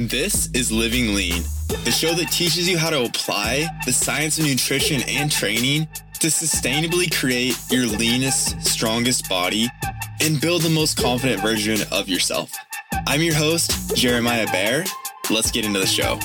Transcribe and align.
This 0.00 0.48
is 0.54 0.70
Living 0.70 1.12
Lean, 1.12 1.42
the 1.84 1.90
show 1.90 2.14
that 2.14 2.30
teaches 2.30 2.68
you 2.68 2.78
how 2.78 2.88
to 2.88 3.02
apply 3.02 3.66
the 3.84 3.92
science 3.92 4.38
of 4.38 4.44
nutrition 4.44 5.02
and 5.08 5.28
training 5.28 5.88
to 6.20 6.28
sustainably 6.28 7.12
create 7.12 7.58
your 7.68 7.84
leanest, 7.84 8.62
strongest 8.62 9.28
body 9.28 9.66
and 10.20 10.40
build 10.40 10.62
the 10.62 10.70
most 10.70 11.02
confident 11.02 11.42
version 11.42 11.80
of 11.90 12.08
yourself. 12.08 12.52
I'm 13.08 13.22
your 13.22 13.34
host, 13.34 13.96
Jeremiah 13.96 14.46
Bear. 14.52 14.84
Let's 15.32 15.50
get 15.50 15.66
into 15.66 15.80
the 15.80 15.86
show. 15.86 16.20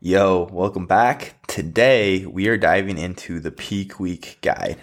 Yo, 0.00 0.48
welcome 0.52 0.86
back. 0.86 1.44
Today 1.48 2.24
we 2.24 2.46
are 2.46 2.56
diving 2.56 2.98
into 2.98 3.40
the 3.40 3.50
peak 3.50 3.98
week 3.98 4.38
guide. 4.42 4.76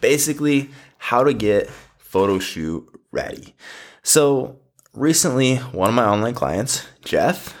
Basically, 0.00 0.70
how 0.96 1.24
to 1.24 1.34
get 1.34 1.68
photo 1.98 2.38
shoot 2.38 2.88
ready. 3.12 3.54
So, 4.02 4.60
recently, 4.98 5.56
one 5.56 5.88
of 5.88 5.94
my 5.94 6.04
online 6.04 6.34
clients, 6.34 6.86
Jeff, 7.04 7.54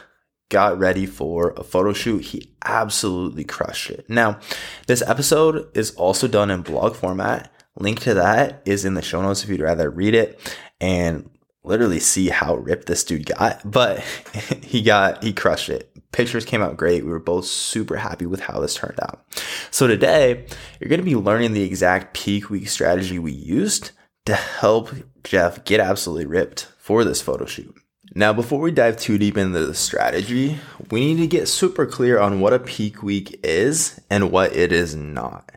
got 0.48 0.78
ready 0.78 1.06
for 1.06 1.50
a 1.56 1.62
photo 1.62 1.92
shoot. 1.92 2.22
He 2.22 2.54
absolutely 2.64 3.44
crushed 3.44 3.90
it. 3.90 4.08
Now, 4.08 4.38
this 4.86 5.02
episode 5.02 5.68
is 5.76 5.92
also 5.92 6.26
done 6.26 6.50
in 6.50 6.62
blog 6.62 6.96
format. 6.96 7.52
Link 7.78 8.00
to 8.00 8.14
that 8.14 8.62
is 8.64 8.84
in 8.84 8.94
the 8.94 9.02
show 9.02 9.22
notes 9.22 9.44
if 9.44 9.50
you'd 9.50 9.60
rather 9.60 9.90
read 9.90 10.14
it 10.14 10.40
and 10.80 11.30
literally 11.62 12.00
see 12.00 12.28
how 12.28 12.56
ripped 12.56 12.86
this 12.86 13.04
dude 13.04 13.26
got. 13.26 13.60
But 13.70 14.00
he 14.62 14.82
got, 14.82 15.22
he 15.22 15.32
crushed 15.32 15.68
it. 15.68 15.92
Pictures 16.10 16.44
came 16.44 16.62
out 16.62 16.76
great. 16.76 17.04
We 17.04 17.10
were 17.10 17.18
both 17.18 17.44
super 17.44 17.96
happy 17.96 18.26
with 18.26 18.40
how 18.40 18.60
this 18.60 18.74
turned 18.74 18.98
out. 19.02 19.22
So 19.70 19.86
today, 19.86 20.46
you're 20.80 20.88
going 20.88 21.00
to 21.00 21.04
be 21.04 21.14
learning 21.14 21.52
the 21.52 21.62
exact 21.62 22.14
peak 22.14 22.48
week 22.50 22.68
strategy 22.68 23.18
we 23.18 23.32
used 23.32 23.92
to 24.24 24.34
help 24.34 24.90
Jeff 25.22 25.64
get 25.64 25.80
absolutely 25.80 26.26
ripped 26.26 26.68
for 26.88 27.04
this 27.04 27.20
photo 27.20 27.44
shoot. 27.44 27.74
Now, 28.14 28.32
before 28.32 28.60
we 28.60 28.70
dive 28.70 28.96
too 28.96 29.18
deep 29.18 29.36
into 29.36 29.58
the 29.58 29.74
strategy, 29.74 30.58
we 30.90 31.00
need 31.00 31.20
to 31.20 31.26
get 31.26 31.46
super 31.46 31.84
clear 31.84 32.18
on 32.18 32.40
what 32.40 32.54
a 32.54 32.58
peak 32.58 33.02
week 33.02 33.38
is 33.44 34.00
and 34.08 34.32
what 34.32 34.56
it 34.56 34.72
is 34.72 34.96
not. 34.96 35.52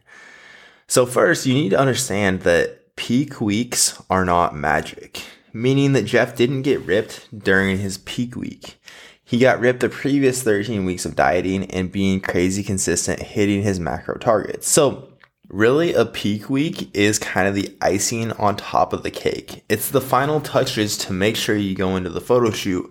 So, 0.88 1.06
first, 1.06 1.46
you 1.46 1.54
need 1.54 1.70
to 1.70 1.80
understand 1.80 2.42
that 2.42 2.98
peak 2.98 3.40
weeks 3.40 4.04
are 4.10 4.26
not 4.26 4.58
magic, 4.58 5.24
meaning 5.54 5.94
that 5.94 6.04
Jeff 6.04 6.36
didn't 6.36 6.64
get 6.64 6.82
ripped 6.82 7.30
during 7.34 7.78
his 7.78 7.98
peak 8.00 8.36
week. 8.36 8.78
He 9.24 9.40
got 9.40 9.62
ripped 9.62 9.80
the 9.80 9.88
previous 9.88 10.44
13 10.44 10.84
weeks 10.84 11.06
of 11.06 11.16
dieting 11.16 11.64
and 11.72 11.94
being 11.94 12.20
crazy 12.20 12.62
consistent, 12.62 13.22
hitting 13.22 13.64
his 13.64 13.80
macro 13.80 14.18
targets. 14.18 14.68
So, 14.68 15.11
Really, 15.52 15.94
a 15.94 16.06
peak 16.06 16.50
week 16.50 16.96
is 16.96 17.20
kind 17.20 17.46
of 17.46 17.56
the 17.56 17.76
icing 17.82 18.32
on 18.34 18.56
top 18.56 18.94
of 18.94 19.04
the 19.04 19.12
cake. 19.12 19.66
It's 19.68 19.92
the 19.92 20.00
final 20.00 20.40
touches 20.40 20.98
to 21.00 21.12
make 21.12 21.36
sure 21.36 21.58
you 21.58 21.76
go 21.76 21.98
into 21.98 22.10
the 22.10 22.22
photo 22.22 22.52
shoot 22.52 22.90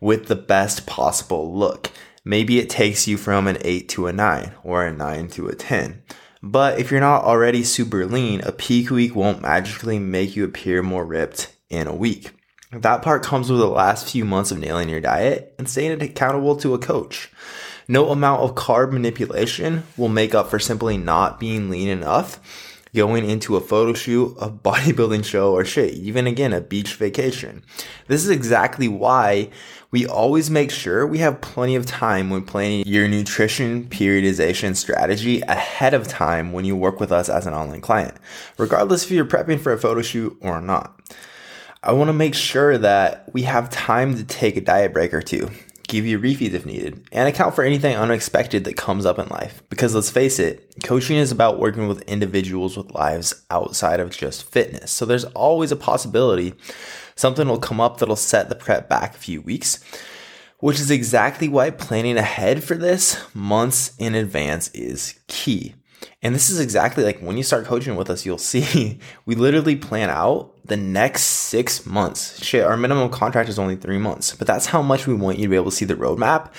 with 0.00 0.26
the 0.26 0.36
best 0.36 0.86
possible 0.86 1.52
look. 1.52 1.90
Maybe 2.24 2.60
it 2.60 2.70
takes 2.70 3.08
you 3.08 3.16
from 3.16 3.48
an 3.48 3.58
8 3.60 3.88
to 3.88 4.06
a 4.06 4.12
9 4.12 4.52
or 4.62 4.86
a 4.86 4.92
9 4.92 5.28
to 5.30 5.48
a 5.48 5.56
10. 5.56 6.00
But 6.44 6.78
if 6.78 6.92
you're 6.92 7.00
not 7.00 7.24
already 7.24 7.64
super 7.64 8.06
lean, 8.06 8.40
a 8.42 8.52
peak 8.52 8.88
week 8.90 9.16
won't 9.16 9.42
magically 9.42 9.98
make 9.98 10.36
you 10.36 10.44
appear 10.44 10.84
more 10.84 11.04
ripped 11.04 11.56
in 11.70 11.88
a 11.88 11.94
week. 11.94 12.30
That 12.70 13.02
part 13.02 13.24
comes 13.24 13.50
with 13.50 13.58
the 13.58 13.66
last 13.66 14.08
few 14.08 14.24
months 14.24 14.52
of 14.52 14.60
nailing 14.60 14.88
your 14.88 15.00
diet 15.00 15.56
and 15.58 15.68
staying 15.68 16.00
accountable 16.00 16.54
to 16.58 16.74
a 16.74 16.78
coach. 16.78 17.32
No 17.88 18.10
amount 18.10 18.42
of 18.42 18.54
carb 18.54 18.92
manipulation 18.92 19.84
will 19.96 20.08
make 20.08 20.34
up 20.34 20.50
for 20.50 20.58
simply 20.58 20.96
not 20.96 21.38
being 21.38 21.70
lean 21.70 21.88
enough 21.88 22.40
going 22.96 23.28
into 23.28 23.56
a 23.56 23.60
photo 23.60 23.92
shoot, 23.92 24.34
a 24.40 24.50
bodybuilding 24.50 25.24
show, 25.24 25.52
or 25.52 25.64
shit, 25.64 25.94
even 25.94 26.26
again, 26.26 26.52
a 26.52 26.60
beach 26.60 26.94
vacation. 26.94 27.62
This 28.08 28.24
is 28.24 28.30
exactly 28.30 28.88
why 28.88 29.50
we 29.90 30.06
always 30.06 30.50
make 30.50 30.70
sure 30.70 31.06
we 31.06 31.18
have 31.18 31.40
plenty 31.40 31.76
of 31.76 31.86
time 31.86 32.30
when 32.30 32.42
planning 32.42 32.84
your 32.86 33.06
nutrition 33.06 33.84
periodization 33.84 34.74
strategy 34.74 35.42
ahead 35.42 35.94
of 35.94 36.08
time 36.08 36.52
when 36.52 36.64
you 36.64 36.74
work 36.74 36.98
with 36.98 37.12
us 37.12 37.28
as 37.28 37.46
an 37.46 37.54
online 37.54 37.82
client, 37.82 38.16
regardless 38.58 39.04
if 39.04 39.10
you're 39.10 39.24
prepping 39.24 39.60
for 39.60 39.72
a 39.72 39.78
photo 39.78 40.02
shoot 40.02 40.36
or 40.40 40.60
not. 40.60 40.98
I 41.82 41.92
want 41.92 42.08
to 42.08 42.14
make 42.14 42.34
sure 42.34 42.78
that 42.78 43.30
we 43.32 43.42
have 43.42 43.70
time 43.70 44.16
to 44.16 44.24
take 44.24 44.56
a 44.56 44.60
diet 44.60 44.92
break 44.92 45.14
or 45.14 45.22
two 45.22 45.50
give 45.88 46.06
you 46.06 46.18
refeeds 46.18 46.54
if 46.54 46.66
needed, 46.66 47.06
and 47.12 47.28
account 47.28 47.54
for 47.54 47.64
anything 47.64 47.96
unexpected 47.96 48.64
that 48.64 48.76
comes 48.76 49.06
up 49.06 49.18
in 49.18 49.28
life. 49.28 49.62
Because 49.68 49.94
let's 49.94 50.10
face 50.10 50.38
it, 50.38 50.74
coaching 50.84 51.16
is 51.16 51.32
about 51.32 51.58
working 51.58 51.88
with 51.88 52.02
individuals 52.02 52.76
with 52.76 52.92
lives 52.92 53.44
outside 53.50 54.00
of 54.00 54.10
just 54.10 54.44
fitness. 54.50 54.90
So 54.90 55.04
there's 55.04 55.24
always 55.24 55.72
a 55.72 55.76
possibility 55.76 56.54
something 57.16 57.48
will 57.48 57.58
come 57.58 57.80
up 57.80 57.98
that'll 57.98 58.16
set 58.16 58.48
the 58.48 58.54
prep 58.54 58.88
back 58.88 59.14
a 59.14 59.18
few 59.18 59.40
weeks, 59.40 59.82
which 60.58 60.80
is 60.80 60.90
exactly 60.90 61.48
why 61.48 61.70
planning 61.70 62.16
ahead 62.16 62.62
for 62.62 62.74
this 62.74 63.18
months 63.34 63.94
in 63.98 64.14
advance 64.14 64.68
is 64.74 65.18
key. 65.26 65.74
And 66.22 66.34
this 66.34 66.50
is 66.50 66.60
exactly 66.60 67.04
like 67.04 67.20
when 67.20 67.36
you 67.36 67.42
start 67.42 67.66
coaching 67.66 67.96
with 67.96 68.10
us, 68.10 68.26
you'll 68.26 68.38
see 68.52 68.98
we 69.24 69.34
literally 69.34 69.76
plan 69.76 70.10
out 70.10 70.55
the 70.66 70.76
next 70.76 71.22
six 71.22 71.86
months. 71.86 72.42
Shit, 72.42 72.64
our 72.64 72.76
minimum 72.76 73.10
contract 73.10 73.48
is 73.48 73.58
only 73.58 73.76
three 73.76 73.98
months, 73.98 74.34
but 74.34 74.46
that's 74.46 74.66
how 74.66 74.82
much 74.82 75.06
we 75.06 75.14
want 75.14 75.38
you 75.38 75.44
to 75.44 75.50
be 75.50 75.56
able 75.56 75.70
to 75.70 75.76
see 75.76 75.84
the 75.84 75.94
roadmap, 75.94 76.52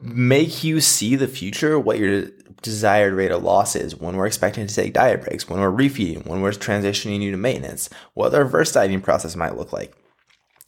make 0.00 0.62
you 0.62 0.80
see 0.80 1.16
the 1.16 1.28
future, 1.28 1.78
what 1.78 1.98
your 1.98 2.26
desired 2.62 3.14
rate 3.14 3.30
of 3.30 3.42
loss 3.42 3.76
is, 3.76 3.96
when 3.96 4.16
we're 4.16 4.26
expecting 4.26 4.66
to 4.66 4.74
take 4.74 4.92
diet 4.92 5.22
breaks, 5.22 5.48
when 5.48 5.60
we're 5.60 5.70
refeeding, 5.70 6.26
when 6.26 6.40
we're 6.40 6.50
transitioning 6.50 7.20
you 7.20 7.30
to 7.30 7.36
maintenance, 7.36 7.88
what 8.14 8.34
our 8.34 8.42
reverse 8.42 8.72
dieting 8.72 9.00
process 9.00 9.36
might 9.36 9.56
look 9.56 9.72
like. 9.72 9.94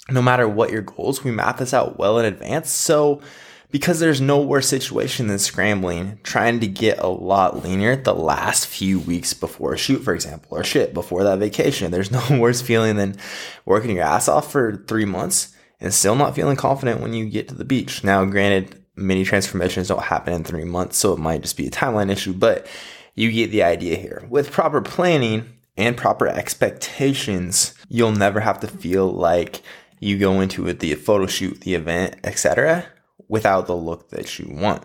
No 0.09 0.23
matter 0.23 0.49
what 0.49 0.71
your 0.71 0.83
goals, 0.83 1.23
we 1.23 1.31
map 1.31 1.59
this 1.59 1.75
out 1.75 1.99
well 1.99 2.19
in 2.19 2.25
advance. 2.25 2.71
So 2.71 3.21
because 3.70 4.00
there's 4.00 4.20
no 4.20 4.41
worse 4.41 4.69
situation 4.69 5.28
than 5.28 5.38
scrambling, 5.38 6.19
trying 6.22 6.60
to 6.60 6.66
get 6.66 6.98
a 6.98 7.06
lot 7.06 7.62
leaner 7.62 7.94
the 7.94 8.14
last 8.14 8.66
few 8.66 8.98
weeks 8.98 9.32
before 9.32 9.75
a 9.75 9.78
shoot, 9.78 10.03
for 10.03 10.12
example, 10.12 10.58
or 10.58 10.64
shit, 10.64 10.92
before 10.92 11.22
that 11.25 11.38
vacation. 11.38 11.91
There's 11.91 12.10
no 12.10 12.22
worse 12.38 12.60
feeling 12.60 12.97
than 12.97 13.16
working 13.64 13.97
your 13.97 14.04
ass 14.04 14.28
off 14.28 14.50
for 14.50 14.84
three 14.88 15.04
months 15.04 15.54
and 15.81 15.94
still 15.94 16.16
not 16.16 16.34
feeling 16.34 16.56
confident 16.56 17.00
when 17.00 17.14
you 17.14 17.28
get 17.28 17.48
to 17.48 17.54
the 17.54 17.64
beach. 17.64 18.03
Now, 18.03 18.25
granted, 18.25 18.82
many 18.97 19.25
transformations 19.25 19.88
don't 19.88 20.02
happen 20.02 20.34
in 20.34 20.44
three 20.44 20.64
months, 20.64 20.98
so 20.98 21.12
it 21.12 21.19
might 21.19 21.42
just 21.42 21.56
be 21.56 21.66
a 21.66 21.70
timeline 21.70 22.10
issue, 22.10 22.34
but 22.34 22.66
you 23.14 23.31
get 23.31 23.50
the 23.50 23.62
idea 23.62 23.97
here. 23.97 24.26
With 24.28 24.50
proper 24.50 24.82
planning 24.82 25.44
and 25.76 25.97
proper 25.97 26.26
expectations, 26.26 27.75
you'll 27.88 28.12
never 28.12 28.41
have 28.41 28.60
to 28.60 28.69
feel 28.69 29.10
like 29.10 29.62
you 30.00 30.19
go 30.19 30.41
into 30.41 30.66
it, 30.66 30.81
the 30.81 30.94
photo 30.97 31.26
shoot, 31.26 31.60
the 31.60 31.75
event, 31.75 32.16
etc 32.25 32.87
without 33.31 33.67
the 33.67 33.77
look 33.77 34.11
that 34.11 34.39
you 34.39 34.47
want. 34.51 34.83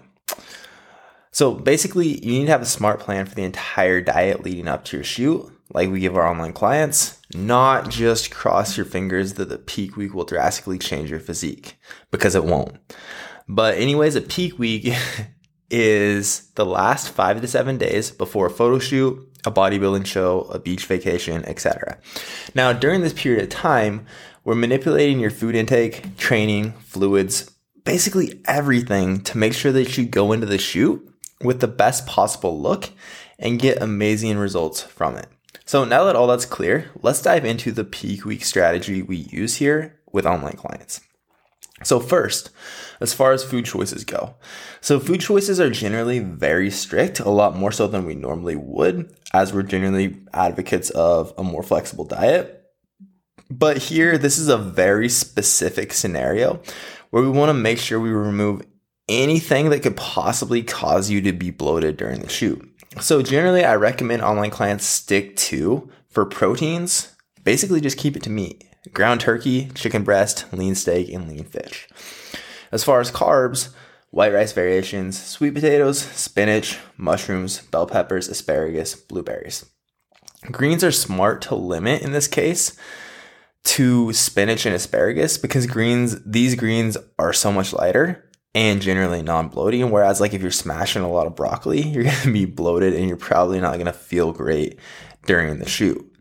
So 1.31 1.53
basically, 1.53 2.23
you 2.25 2.39
need 2.39 2.45
to 2.45 2.51
have 2.51 2.61
a 2.61 2.65
smart 2.65 3.01
plan 3.01 3.25
for 3.25 3.35
the 3.35 3.43
entire 3.43 3.99
diet 3.99 4.45
leading 4.45 4.69
up 4.69 4.85
to 4.85 4.97
your 4.97 5.03
shoot, 5.03 5.51
like 5.73 5.89
we 5.89 5.99
give 5.99 6.15
our 6.15 6.25
online 6.25 6.53
clients, 6.53 7.19
not 7.33 7.89
just 7.89 8.31
cross 8.31 8.77
your 8.77 8.85
fingers 8.85 9.33
that 9.33 9.49
the 9.49 9.57
peak 9.57 9.97
week 9.97 10.13
will 10.13 10.23
drastically 10.23 10.79
change 10.79 11.09
your 11.09 11.19
physique, 11.19 11.77
because 12.09 12.35
it 12.35 12.45
won't. 12.45 12.77
But, 13.49 13.77
anyways, 13.77 14.15
a 14.15 14.21
peak 14.21 14.57
week 14.57 14.93
is 15.69 16.51
the 16.51 16.65
last 16.65 17.09
five 17.09 17.41
to 17.41 17.47
seven 17.47 17.77
days 17.77 18.11
before 18.11 18.45
a 18.45 18.51
photo 18.51 18.79
shoot, 18.79 19.19
a 19.45 19.51
bodybuilding 19.51 20.05
show, 20.05 20.41
a 20.43 20.59
beach 20.59 20.85
vacation, 20.85 21.43
etc. 21.45 21.97
Now, 22.53 22.71
during 22.71 23.01
this 23.01 23.13
period 23.13 23.43
of 23.43 23.49
time, 23.49 24.05
we're 24.45 24.55
manipulating 24.55 25.19
your 25.19 25.31
food 25.31 25.55
intake, 25.55 26.15
training, 26.17 26.73
fluids, 26.79 27.51
basically 27.85 28.41
everything 28.45 29.21
to 29.21 29.37
make 29.37 29.53
sure 29.53 29.71
that 29.71 29.97
you 29.97 30.05
go 30.05 30.33
into 30.33 30.47
the 30.47 30.57
shoot 30.57 31.07
with 31.41 31.61
the 31.61 31.67
best 31.67 32.05
possible 32.05 32.59
look 32.59 32.89
and 33.39 33.59
get 33.59 33.81
amazing 33.81 34.37
results 34.37 34.81
from 34.81 35.15
it. 35.15 35.27
So 35.65 35.85
now 35.85 36.03
that 36.03 36.15
all 36.15 36.27
that's 36.27 36.45
clear, 36.45 36.91
let's 37.01 37.21
dive 37.21 37.45
into 37.45 37.71
the 37.71 37.83
peak 37.83 38.25
week 38.25 38.43
strategy 38.43 39.01
we 39.01 39.17
use 39.17 39.55
here 39.55 39.99
with 40.11 40.25
online 40.25 40.57
clients. 40.57 41.01
So 41.83 41.99
first, 41.99 42.51
as 43.01 43.13
far 43.13 43.33
as 43.33 43.43
food 43.43 43.65
choices 43.65 44.05
go. 44.05 44.35
So 44.79 44.99
food 44.99 45.19
choices 45.19 45.59
are 45.59 45.69
generally 45.69 46.19
very 46.19 46.71
strict, 46.71 47.19
a 47.19 47.29
lot 47.29 47.55
more 47.55 47.71
so 47.71 47.87
than 47.87 48.05
we 48.05 48.15
normally 48.15 48.55
would, 48.55 49.13
as 49.33 49.53
we're 49.53 49.63
generally 49.63 50.21
advocates 50.33 50.89
of 50.91 51.33
a 51.37 51.43
more 51.43 51.63
flexible 51.63 52.05
diet. 52.05 52.63
But 53.49 53.77
here, 53.77 54.17
this 54.17 54.37
is 54.37 54.47
a 54.47 54.57
very 54.57 55.09
specific 55.09 55.93
scenario 55.93 56.61
where 57.15 57.23
we 57.23 57.29
want 57.29 57.47
to 57.47 57.53
make 57.53 57.77
sure 57.77 57.97
we 57.97 58.09
remove 58.09 58.61
anything 59.07 59.69
that 59.69 59.81
could 59.81 59.95
possibly 59.95 60.61
cause 60.61 61.09
you 61.09 61.21
to 61.21 61.31
be 61.31 61.49
bloated 61.49 61.95
during 61.95 62.19
the 62.19 62.27
shoot. 62.27 62.61
So 62.99 63.21
generally, 63.21 63.63
I 63.63 63.75
recommend 63.75 64.21
online 64.21 64.49
clients 64.49 64.83
stick 64.85 65.37
to 65.37 65.89
for 66.09 66.25
proteins, 66.25 67.15
basically 67.45 67.79
just 67.79 67.97
keep 67.97 68.17
it 68.17 68.23
to 68.23 68.29
meat. 68.29 68.65
Ground 68.91 69.21
turkey, 69.21 69.71
chicken 69.75 70.03
breast, 70.03 70.43
lean 70.51 70.75
steak, 70.75 71.07
and 71.07 71.29
lean 71.29 71.45
fish. 71.45 71.87
As 72.73 72.83
far 72.83 72.99
as 72.99 73.11
carbs, 73.11 73.69
white 74.09 74.33
rice 74.33 74.51
variations, 74.51 75.17
sweet 75.17 75.53
potatoes, 75.53 75.99
spinach, 76.01 76.79
mushrooms, 76.97 77.61
bell 77.71 77.87
peppers, 77.87 78.27
asparagus, 78.27 78.93
blueberries. 78.93 79.65
Greens 80.51 80.83
are 80.83 80.91
smart 80.91 81.41
to 81.43 81.55
limit 81.55 82.01
in 82.01 82.11
this 82.11 82.27
case 82.27 82.77
to 83.65 84.13
spinach 84.13 84.65
and 84.65 84.75
asparagus 84.75 85.37
because 85.37 85.65
greens, 85.65 86.21
these 86.23 86.55
greens 86.55 86.97
are 87.19 87.33
so 87.33 87.51
much 87.51 87.73
lighter 87.73 88.23
and 88.53 88.81
generally 88.81 89.21
non-bloating. 89.21 89.89
Whereas 89.89 90.21
like 90.21 90.33
if 90.33 90.41
you're 90.41 90.51
smashing 90.51 91.01
a 91.01 91.11
lot 91.11 91.27
of 91.27 91.35
broccoli, 91.35 91.81
you're 91.87 92.03
going 92.03 92.15
to 92.15 92.31
be 92.31 92.45
bloated 92.45 92.93
and 92.93 93.07
you're 93.07 93.17
probably 93.17 93.59
not 93.59 93.73
going 93.73 93.87
to 93.87 93.93
feel 93.93 94.31
great 94.31 94.79
during 95.25 95.59
the 95.59 95.67
shoot. 95.67 96.11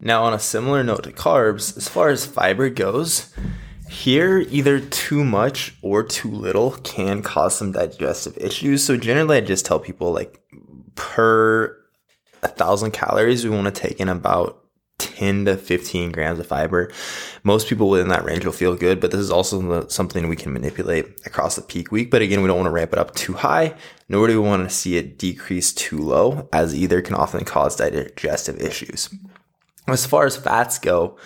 Now, 0.00 0.24
on 0.24 0.34
a 0.34 0.38
similar 0.38 0.82
note 0.82 1.04
to 1.04 1.12
carbs, 1.12 1.76
as 1.76 1.88
far 1.88 2.08
as 2.08 2.26
fiber 2.26 2.68
goes, 2.68 3.32
here 3.88 4.38
either 4.38 4.80
too 4.80 5.22
much 5.22 5.76
or 5.80 6.02
too 6.02 6.30
little 6.30 6.72
can 6.82 7.22
cause 7.22 7.54
some 7.54 7.70
digestive 7.70 8.36
issues. 8.38 8.82
So 8.82 8.96
generally, 8.96 9.36
I 9.36 9.40
just 9.42 9.64
tell 9.64 9.78
people 9.78 10.12
like 10.12 10.42
per 10.96 11.78
a 12.42 12.48
thousand 12.48 12.90
calories, 12.92 13.44
we 13.44 13.50
want 13.50 13.72
to 13.72 13.80
take 13.80 14.00
in 14.00 14.08
about 14.08 14.61
10 15.02 15.46
to 15.46 15.56
15 15.56 16.12
grams 16.12 16.38
of 16.38 16.46
fiber. 16.46 16.90
Most 17.42 17.68
people 17.68 17.88
within 17.88 18.08
that 18.08 18.24
range 18.24 18.44
will 18.44 18.52
feel 18.52 18.76
good, 18.76 19.00
but 19.00 19.10
this 19.10 19.20
is 19.20 19.30
also 19.30 19.86
something 19.88 20.28
we 20.28 20.36
can 20.36 20.52
manipulate 20.52 21.06
across 21.26 21.56
the 21.56 21.62
peak 21.62 21.90
week. 21.90 22.10
But 22.10 22.22
again, 22.22 22.42
we 22.42 22.48
don't 22.48 22.56
want 22.56 22.66
to 22.66 22.72
ramp 22.72 22.92
it 22.92 22.98
up 22.98 23.14
too 23.14 23.34
high, 23.34 23.74
nor 24.08 24.26
do 24.26 24.40
we 24.40 24.48
want 24.48 24.68
to 24.68 24.74
see 24.74 24.96
it 24.96 25.18
decrease 25.18 25.72
too 25.72 25.98
low, 25.98 26.48
as 26.52 26.74
either 26.74 27.02
can 27.02 27.14
often 27.14 27.44
cause 27.44 27.76
digestive 27.76 28.60
issues. 28.60 29.12
As 29.88 30.06
far 30.06 30.26
as 30.26 30.36
fats 30.36 30.78
go, 30.78 31.18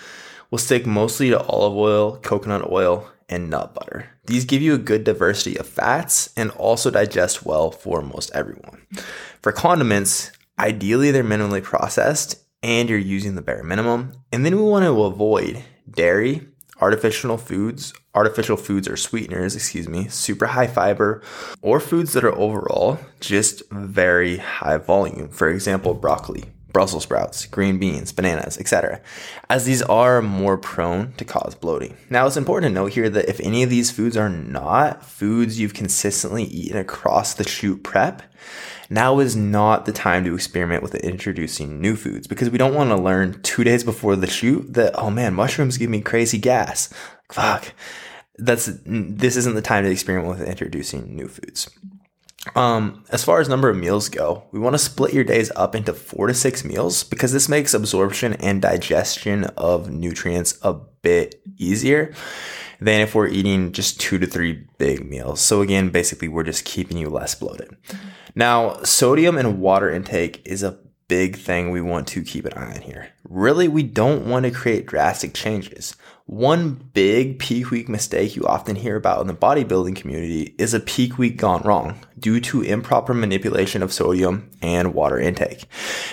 we'll 0.49 0.57
stick 0.57 0.85
mostly 0.85 1.29
to 1.29 1.39
olive 1.39 1.75
oil, 1.75 2.17
coconut 2.17 2.71
oil, 2.71 3.07
and 3.29 3.49
nut 3.49 3.73
butter. 3.73 4.09
These 4.25 4.45
give 4.45 4.61
you 4.61 4.73
a 4.73 4.79
good 4.79 5.03
diversity 5.03 5.57
of 5.57 5.67
fats 5.67 6.33
and 6.35 6.49
also 6.51 6.89
digest 6.89 7.45
well 7.45 7.71
for 7.71 8.01
most 8.01 8.31
everyone. 8.33 8.87
For 9.41 9.51
condiments, 9.51 10.31
ideally 10.57 11.11
they're 11.11 11.23
minimally 11.23 11.61
processed 11.61 12.43
and 12.67 12.89
you're 12.89 12.99
using 12.99 13.35
the 13.35 13.41
bare 13.41 13.63
minimum. 13.63 14.11
And 14.33 14.45
then 14.45 14.57
we 14.57 14.61
want 14.61 14.83
to 14.83 15.03
avoid 15.03 15.63
dairy, 15.89 16.49
artificial 16.81 17.37
foods, 17.37 17.93
artificial 18.13 18.57
foods 18.57 18.89
or 18.89 18.97
sweeteners, 18.97 19.55
excuse 19.55 19.87
me, 19.87 20.09
super 20.09 20.47
high 20.47 20.67
fiber, 20.67 21.23
or 21.61 21.79
foods 21.79 22.11
that 22.11 22.25
are 22.25 22.37
overall 22.37 22.99
just 23.21 23.63
very 23.71 24.37
high 24.37 24.77
volume. 24.77 25.29
For 25.29 25.49
example, 25.49 25.93
broccoli, 25.93 26.43
Brussels 26.71 27.03
sprouts, 27.03 27.45
green 27.45 27.79
beans, 27.79 28.11
bananas, 28.11 28.57
etc., 28.57 29.01
as 29.49 29.65
these 29.65 29.81
are 29.83 30.21
more 30.21 30.57
prone 30.57 31.13
to 31.13 31.25
cause 31.25 31.55
bloating. 31.55 31.97
Now, 32.09 32.27
it's 32.27 32.37
important 32.37 32.71
to 32.71 32.81
note 32.81 32.93
here 32.93 33.09
that 33.09 33.29
if 33.29 33.39
any 33.39 33.63
of 33.63 33.69
these 33.69 33.89
foods 33.89 34.17
are 34.17 34.29
not 34.29 35.03
foods 35.03 35.59
you've 35.59 35.73
consistently 35.73 36.43
eaten 36.43 36.77
across 36.77 37.33
the 37.33 37.47
shoot 37.47 37.83
prep, 37.83 38.21
now 38.89 39.19
is 39.19 39.35
not 39.35 39.85
the 39.85 39.91
time 39.91 40.23
to 40.25 40.33
experiment 40.33 40.83
with 40.83 40.95
introducing 40.95 41.81
new 41.81 41.95
foods 41.95 42.27
because 42.27 42.49
we 42.49 42.57
don't 42.57 42.73
want 42.73 42.89
to 42.89 42.95
learn 42.95 43.41
two 43.41 43.63
days 43.63 43.83
before 43.83 44.15
the 44.15 44.27
shoot 44.27 44.73
that, 44.73 44.97
oh 44.97 45.09
man, 45.09 45.33
mushrooms 45.33 45.77
give 45.77 45.89
me 45.89 46.01
crazy 46.01 46.37
gas. 46.37 46.93
Fuck. 47.31 47.73
That's, 48.37 48.69
this 48.85 49.35
isn't 49.35 49.55
the 49.55 49.61
time 49.61 49.83
to 49.83 49.89
experiment 49.89 50.29
with 50.29 50.47
introducing 50.47 51.15
new 51.15 51.27
foods. 51.27 51.69
Um, 52.55 53.03
as 53.09 53.23
far 53.23 53.39
as 53.39 53.49
number 53.49 53.69
of 53.69 53.77
meals 53.77 54.09
go, 54.09 54.43
we 54.51 54.59
want 54.59 54.73
to 54.73 54.79
split 54.79 55.13
your 55.13 55.23
days 55.23 55.51
up 55.55 55.75
into 55.75 55.93
four 55.93 56.27
to 56.27 56.33
six 56.33 56.63
meals 56.63 57.03
because 57.03 57.33
this 57.33 57.49
makes 57.49 57.73
absorption 57.73 58.33
and 58.33 58.61
digestion 58.61 59.45
of 59.57 59.89
nutrients 59.89 60.57
a 60.61 60.73
bit 60.73 61.41
easier 61.57 62.13
than 62.79 63.01
if 63.01 63.15
we're 63.15 63.27
eating 63.27 63.71
just 63.71 63.99
two 63.99 64.17
to 64.19 64.27
three 64.27 64.65
big 64.77 65.07
meals. 65.07 65.41
So 65.41 65.61
again, 65.61 65.89
basically 65.89 66.27
we're 66.27 66.43
just 66.43 66.65
keeping 66.65 66.97
you 66.97 67.09
less 67.09 67.35
bloated. 67.35 67.75
Now, 68.35 68.81
sodium 68.83 69.37
and 69.37 69.59
water 69.59 69.89
intake 69.89 70.41
is 70.45 70.61
a 70.63 70.79
big 71.07 71.37
thing 71.37 71.71
we 71.71 71.81
want 71.81 72.07
to 72.09 72.23
keep 72.23 72.45
an 72.45 72.53
eye 72.53 72.75
on 72.75 72.81
here. 72.81 73.09
Really, 73.27 73.67
we 73.67 73.83
don't 73.83 74.27
want 74.27 74.45
to 74.45 74.51
create 74.51 74.85
drastic 74.85 75.33
changes. 75.33 75.95
One 76.27 76.73
big 76.93 77.39
peak 77.39 77.71
week 77.71 77.87
mistake 77.87 78.35
you 78.35 78.45
often 78.45 78.75
hear 78.75 78.97
about 78.97 79.21
in 79.21 79.27
the 79.27 79.33
bodybuilding 79.33 79.95
community 79.95 80.55
is 80.57 80.73
a 80.73 80.81
peak 80.81 81.17
week 81.17 81.37
gone 81.37 81.61
wrong 81.61 81.97
due 82.19 82.41
to 82.41 82.61
improper 82.61 83.13
manipulation 83.13 83.81
of 83.81 83.93
sodium 83.93 84.51
and 84.61 84.93
water 84.93 85.17
intake. 85.17 85.67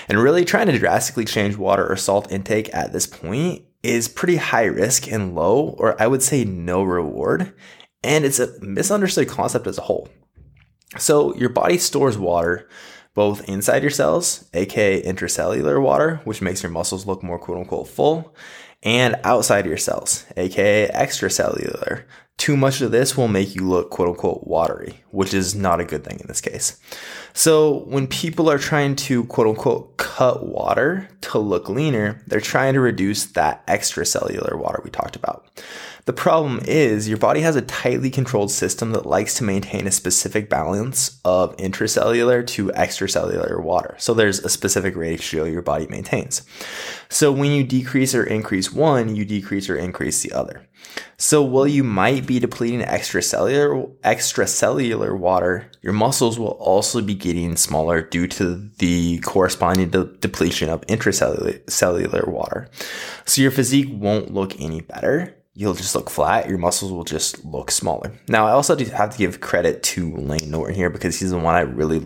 And 0.09 0.23
really 0.23 0.45
trying 0.45 0.69
to 0.69 0.79
drastically 0.79 1.25
change 1.25 1.57
water 1.57 1.85
or 1.85 1.97
salt 1.97 2.31
intake 2.31 2.73
at 2.73 2.93
this 2.93 3.09
point 3.09 3.65
is 3.83 4.07
pretty 4.07 4.37
high 4.37 4.67
risk 4.67 5.11
and 5.11 5.35
low, 5.35 5.75
or 5.79 6.01
I 6.01 6.07
would 6.07 6.23
say 6.23 6.45
no 6.45 6.85
reward. 6.85 7.53
And 8.05 8.25
it's 8.25 8.39
a 8.39 8.57
misunderstood 8.61 9.27
concept 9.27 9.67
as 9.67 9.79
a 9.79 9.83
whole. 9.83 10.09
So 10.97 11.35
your 11.35 11.49
body 11.49 11.77
stores 11.77 12.17
water 12.17 12.69
both 13.15 13.49
inside 13.49 13.83
your 13.83 13.91
cells, 13.91 14.45
aka 14.53 15.03
intracellular 15.03 15.81
water, 15.81 16.21
which 16.25 16.43
makes 16.43 16.63
your 16.63 16.73
muscles 16.73 17.07
look 17.07 17.23
more 17.23 17.39
quote 17.39 17.59
unquote 17.59 17.89
full, 17.89 18.35
and 18.83 19.17
outside 19.25 19.67
your 19.67 19.79
cells, 19.79 20.27
aka 20.37 20.89
extracellular. 20.89 22.05
Too 22.37 22.57
much 22.57 22.81
of 22.81 22.91
this 22.91 23.17
will 23.17 23.29
make 23.29 23.55
you 23.55 23.69
look 23.69 23.91
quote 23.91 24.09
unquote 24.09 24.47
watery, 24.47 25.05
which 25.11 25.33
is 25.33 25.55
not 25.55 25.81
a 25.81 25.85
good 25.85 26.03
thing 26.05 26.19
in 26.19 26.27
this 26.27 26.41
case. 26.41 26.81
So 27.33 27.85
when 27.85 28.09
people 28.09 28.51
are 28.51 28.59
trying 28.59 28.97
to 28.97 29.25
quote 29.25 29.47
unquote 29.47 29.97
cut 29.97 30.45
water 30.45 31.09
to 31.23 31.39
look 31.39 31.69
leaner, 31.69 32.21
they're 32.27 32.41
trying 32.41 32.75
to 32.75 32.81
reduce 32.81 33.27
that 33.27 33.65
extracellular 33.69 34.59
water 34.59 34.81
we 34.85 34.91
talked 34.91 35.15
about. 35.15 35.47
The 36.07 36.13
problem 36.13 36.61
is 36.65 37.09
your 37.09 37.17
body 37.17 37.41
has 37.41 37.57
a 37.57 37.63
tightly 37.63 38.11
controlled 38.11 38.51
system 38.51 38.93
that 38.93 39.07
likes 39.07 39.35
to 39.35 39.45
maintain 39.45 39.87
a 39.87 39.91
specific 39.91 40.51
balance 40.51 41.19
of 41.25 41.57
intracellular 41.57 42.47
to 42.49 42.69
extracellular 42.69 43.63
water. 43.63 43.95
So 43.99 44.13
there's 44.13 44.41
a 44.41 44.51
specific 44.51 44.97
ratio 44.97 45.45
your 45.45 45.63
body 45.63 45.87
maintains. 45.87 46.43
So 47.09 47.33
when 47.33 47.53
you 47.53 47.65
decrease 47.65 48.15
or 48.15 48.23
increase 48.23 48.71
one, 48.71 49.17
you 49.17 49.25
decrease 49.25 49.71
or 49.71 49.77
increase 49.77 50.23
the 50.23 50.33
other. 50.33 50.67
So 51.17 51.43
while 51.43 51.67
you 51.67 51.83
might 51.83 52.27
be 52.27 52.39
depleting 52.39 52.81
extracellular 52.81 53.91
extracellular 54.03 55.19
water, 55.19 55.71
your 55.81 55.95
muscles 55.95 56.39
will 56.39 56.49
also 56.49 57.01
be 57.01 57.15
getting 57.15 57.57
smaller 57.57 58.03
due 58.03 58.27
to 58.29 58.69
the 58.79 59.21
corresponding 59.21 59.89
de- 59.89 60.05
depletion 60.05 60.69
of 60.69 60.83
intracellular 60.83 62.29
water. 62.29 62.69
So 63.25 63.41
your 63.41 63.51
physique 63.51 63.89
won't 63.91 64.35
look 64.35 64.61
any 64.61 64.83
better 64.83 65.35
you'll 65.55 65.75
just 65.75 65.95
look 65.95 66.11
flat. 66.11 66.49
Your 66.49 66.59
muscles 66.59 66.93
will 66.93 67.05
just 67.05 67.45
look 67.45 67.71
smaller. 67.71 68.13
Now, 68.29 68.47
I 68.47 68.51
also 68.51 68.77
have 68.77 69.11
to 69.11 69.19
give 69.19 69.41
credit 69.41 69.83
to 69.85 70.15
Layne 70.17 70.51
Norton 70.51 70.75
here 70.75 70.91
because 70.91 71.19
he's 71.19 71.31
the 71.31 71.39
one 71.39 71.55
I 71.55 71.61
really 71.61 72.05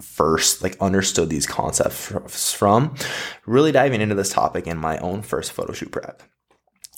first 0.00 0.62
like 0.62 0.76
understood 0.80 1.28
these 1.28 1.46
concepts 1.46 2.52
from. 2.52 2.94
Really 3.46 3.72
diving 3.72 4.00
into 4.00 4.14
this 4.14 4.32
topic 4.32 4.66
in 4.66 4.78
my 4.78 4.98
own 4.98 5.22
first 5.22 5.52
photo 5.52 5.72
shoot 5.72 5.92
prep. 5.92 6.22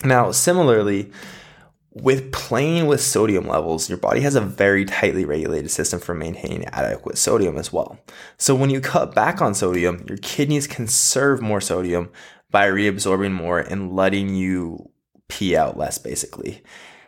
Now, 0.05 0.31
similarly, 0.31 1.11
with 1.91 2.31
playing 2.31 2.87
with 2.87 3.01
sodium 3.01 3.49
levels, 3.49 3.89
your 3.89 3.97
body 3.97 4.21
has 4.21 4.35
a 4.35 4.41
very 4.43 4.85
tightly 4.85 5.25
regulated 5.25 5.71
system 5.71 5.99
for 5.99 6.15
maintaining 6.15 6.67
adequate 6.67 7.17
sodium 7.17 7.57
as 7.57 7.73
well. 7.73 7.99
So 8.37 8.55
when 8.55 8.69
you 8.69 8.83
cut 8.83 9.15
back 9.15 9.41
on 9.41 9.55
sodium, 9.55 10.05
your 10.07 10.19
kidneys 10.19 10.67
conserve 10.67 11.41
more 11.41 11.63
sodium 11.63 12.11
by 12.51 12.67
reabsorbing 12.69 13.33
more 13.33 13.61
and 13.61 13.97
letting 13.97 14.35
you 14.35 14.91
pee 15.29 15.57
out 15.57 15.77
less 15.77 15.99
basically. 15.99 16.63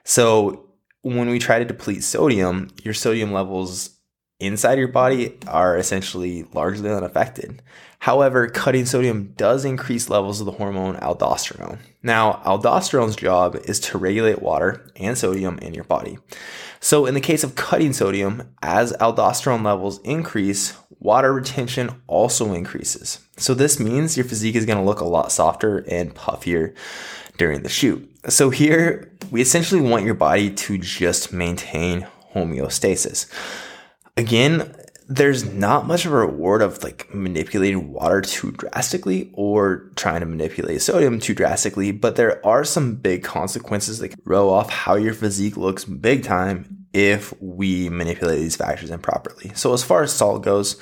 So 0.05 0.69
when 1.03 1.29
we 1.29 1.39
try 1.39 1.59
to 1.59 1.65
deplete 1.65 2.05
sodium, 2.05 2.71
your 2.83 2.95
sodium 2.95 3.33
levels 3.33 3.99
inside 4.41 4.79
your 4.79 4.89
body 4.89 5.37
are 5.47 5.77
essentially 5.77 6.45
largely 6.53 6.91
unaffected. 6.91 7.63
However, 8.01 8.49
cutting 8.49 8.87
sodium 8.87 9.33
does 9.37 9.65
increase 9.65 10.09
levels 10.09 10.41
of 10.41 10.47
the 10.47 10.53
hormone 10.53 10.97
aldosterone. 10.97 11.81
Now, 12.03 12.41
aldosterone's 12.45 13.17
job 13.17 13.57
is 13.65 13.81
to 13.81 13.99
regulate 13.99 14.41
water 14.41 14.89
and 14.95 15.19
sodium 15.19 15.59
in 15.59 15.75
your 15.75 15.85
body. 15.85 16.19
So, 16.81 17.07
in 17.07 17.15
the 17.15 17.21
case 17.21 17.43
of 17.43 17.57
cutting 17.57 17.93
sodium, 17.93 18.55
as 18.63 18.93
aldosterone 18.95 19.65
levels 19.65 20.01
increase, 20.03 20.77
water 21.01 21.33
retention 21.33 22.01
also 22.07 22.53
increases. 22.53 23.19
So, 23.37 23.53
this 23.53 23.81
means 23.81 24.17
your 24.17 24.27
physique 24.27 24.55
is 24.55 24.65
going 24.65 24.79
to 24.79 24.85
look 24.85 25.01
a 25.01 25.05
lot 25.05 25.33
softer 25.33 25.79
and 25.91 26.15
puffier 26.15 26.77
during 27.39 27.63
the 27.63 27.69
shoot. 27.69 28.07
So 28.29 28.51
here 28.51 29.11
we 29.31 29.41
essentially 29.41 29.81
want 29.81 30.05
your 30.05 30.15
body 30.15 30.51
to 30.51 30.77
just 30.77 31.33
maintain 31.33 32.07
homeostasis. 32.35 33.33
Again, 34.17 34.75
there's 35.09 35.51
not 35.55 35.87
much 35.87 36.05
of 36.05 36.13
a 36.13 36.17
reward 36.17 36.61
of 36.61 36.83
like 36.83 37.13
manipulating 37.15 37.93
water 37.93 38.21
too 38.21 38.53
drastically 38.53 39.31
or 39.33 39.91
trying 39.97 40.21
to 40.21 40.27
manipulate 40.27 40.83
sodium 40.83 41.19
too 41.19 41.33
drastically, 41.33 41.93
but 41.93 42.17
there 42.17 42.45
are 42.47 42.63
some 42.63 42.95
big 42.95 43.25
consequences 43.25 44.01
that 44.01 44.11
can 44.11 44.21
row 44.25 44.51
off 44.51 44.69
how 44.69 44.97
your 44.97 45.15
physique 45.15 45.57
looks 45.57 45.87
big 45.87 46.25
time 46.25 46.87
if 46.93 47.33
we 47.41 47.89
manipulate 47.89 48.41
these 48.41 48.57
factors 48.57 48.91
improperly. 48.91 49.51
So 49.55 49.73
as 49.73 49.83
far 49.83 50.03
as 50.03 50.13
salt 50.13 50.43
goes, 50.43 50.77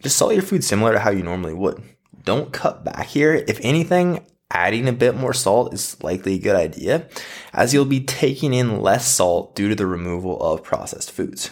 just 0.00 0.16
salt 0.16 0.34
your 0.34 0.42
food 0.42 0.62
similar 0.62 0.92
to 0.92 1.00
how 1.00 1.10
you 1.10 1.24
normally 1.24 1.54
would. 1.54 1.82
Don't 2.24 2.52
cut 2.52 2.84
back 2.84 3.06
here. 3.06 3.44
If 3.48 3.58
anything, 3.62 4.24
adding 4.52 4.86
a 4.86 4.92
bit 4.92 5.16
more 5.16 5.32
salt 5.32 5.72
is 5.72 6.00
likely 6.02 6.34
a 6.34 6.38
good 6.38 6.56
idea, 6.56 7.06
as 7.52 7.72
you'll 7.72 7.84
be 7.84 8.00
taking 8.00 8.52
in 8.52 8.80
less 8.80 9.08
salt 9.08 9.54
due 9.54 9.68
to 9.68 9.74
the 9.74 9.86
removal 9.86 10.40
of 10.40 10.62
processed 10.62 11.10
foods. 11.10 11.50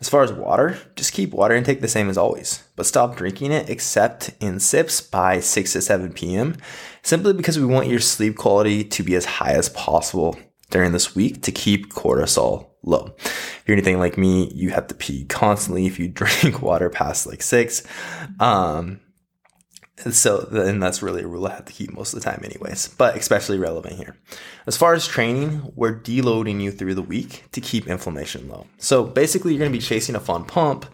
As 0.00 0.08
far 0.08 0.22
as 0.22 0.32
water, 0.32 0.78
just 0.94 1.12
keep 1.12 1.32
water 1.32 1.54
intake 1.54 1.80
the 1.80 1.88
same 1.88 2.08
as 2.08 2.16
always. 2.16 2.62
but 2.76 2.86
stop 2.86 3.16
drinking 3.16 3.52
it 3.52 3.68
except 3.70 4.30
in 4.40 4.60
sips 4.60 5.00
by 5.00 5.40
6 5.40 5.72
to 5.72 5.80
7 5.80 6.12
p.m. 6.12 6.56
simply 7.02 7.32
because 7.32 7.58
we 7.58 7.64
want 7.64 7.88
your 7.88 8.00
sleep 8.00 8.36
quality 8.36 8.84
to 8.84 9.02
be 9.02 9.14
as 9.14 9.24
high 9.24 9.52
as 9.52 9.68
possible 9.70 10.36
during 10.70 10.92
this 10.92 11.14
week 11.14 11.42
to 11.42 11.52
keep 11.52 11.92
cortisol 11.92 12.68
low. 12.82 13.14
If 13.18 13.64
you're 13.66 13.76
anything 13.76 13.98
like 13.98 14.18
me, 14.18 14.50
you 14.54 14.70
have 14.70 14.86
to 14.88 14.94
pee 14.94 15.24
constantly 15.24 15.86
if 15.86 15.98
you 15.98 16.08
drink 16.22 16.62
water 16.62 16.90
past 16.90 17.26
like 17.26 17.42
six. 17.42 17.82
Um, 18.40 19.00
so 20.10 20.46
and 20.52 20.82
that's 20.82 21.02
really 21.02 21.22
a 21.22 21.26
rule 21.26 21.46
I 21.46 21.54
have 21.54 21.64
to 21.64 21.72
keep 21.72 21.92
most 21.92 22.12
of 22.12 22.20
the 22.20 22.24
time 22.24 22.42
anyways, 22.44 22.88
but 22.88 23.16
especially 23.16 23.58
relevant 23.58 23.96
here. 23.96 24.16
As 24.66 24.76
far 24.76 24.94
as 24.94 25.06
training, 25.06 25.72
we're 25.74 25.98
deloading 25.98 26.60
you 26.60 26.70
through 26.70 26.94
the 26.94 27.02
week 27.02 27.44
to 27.52 27.60
keep 27.60 27.86
inflammation 27.86 28.48
low. 28.48 28.66
So 28.78 29.04
basically 29.04 29.52
you're 29.52 29.60
going 29.60 29.72
to 29.72 29.78
be 29.78 29.84
chasing 29.84 30.14
a 30.14 30.20
fun 30.20 30.44
pump, 30.44 30.86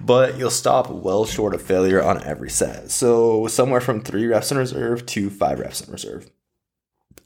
but 0.00 0.36
you'll 0.36 0.50
stop 0.50 0.90
well 0.90 1.26
short 1.26 1.54
of 1.54 1.62
failure 1.62 2.02
on 2.02 2.22
every 2.24 2.50
set. 2.50 2.90
So 2.90 3.46
somewhere 3.46 3.80
from 3.80 4.02
3 4.02 4.26
reps 4.26 4.50
in 4.50 4.58
reserve 4.58 5.06
to 5.06 5.30
5 5.30 5.60
reps 5.60 5.80
in 5.82 5.92
reserve. 5.92 6.30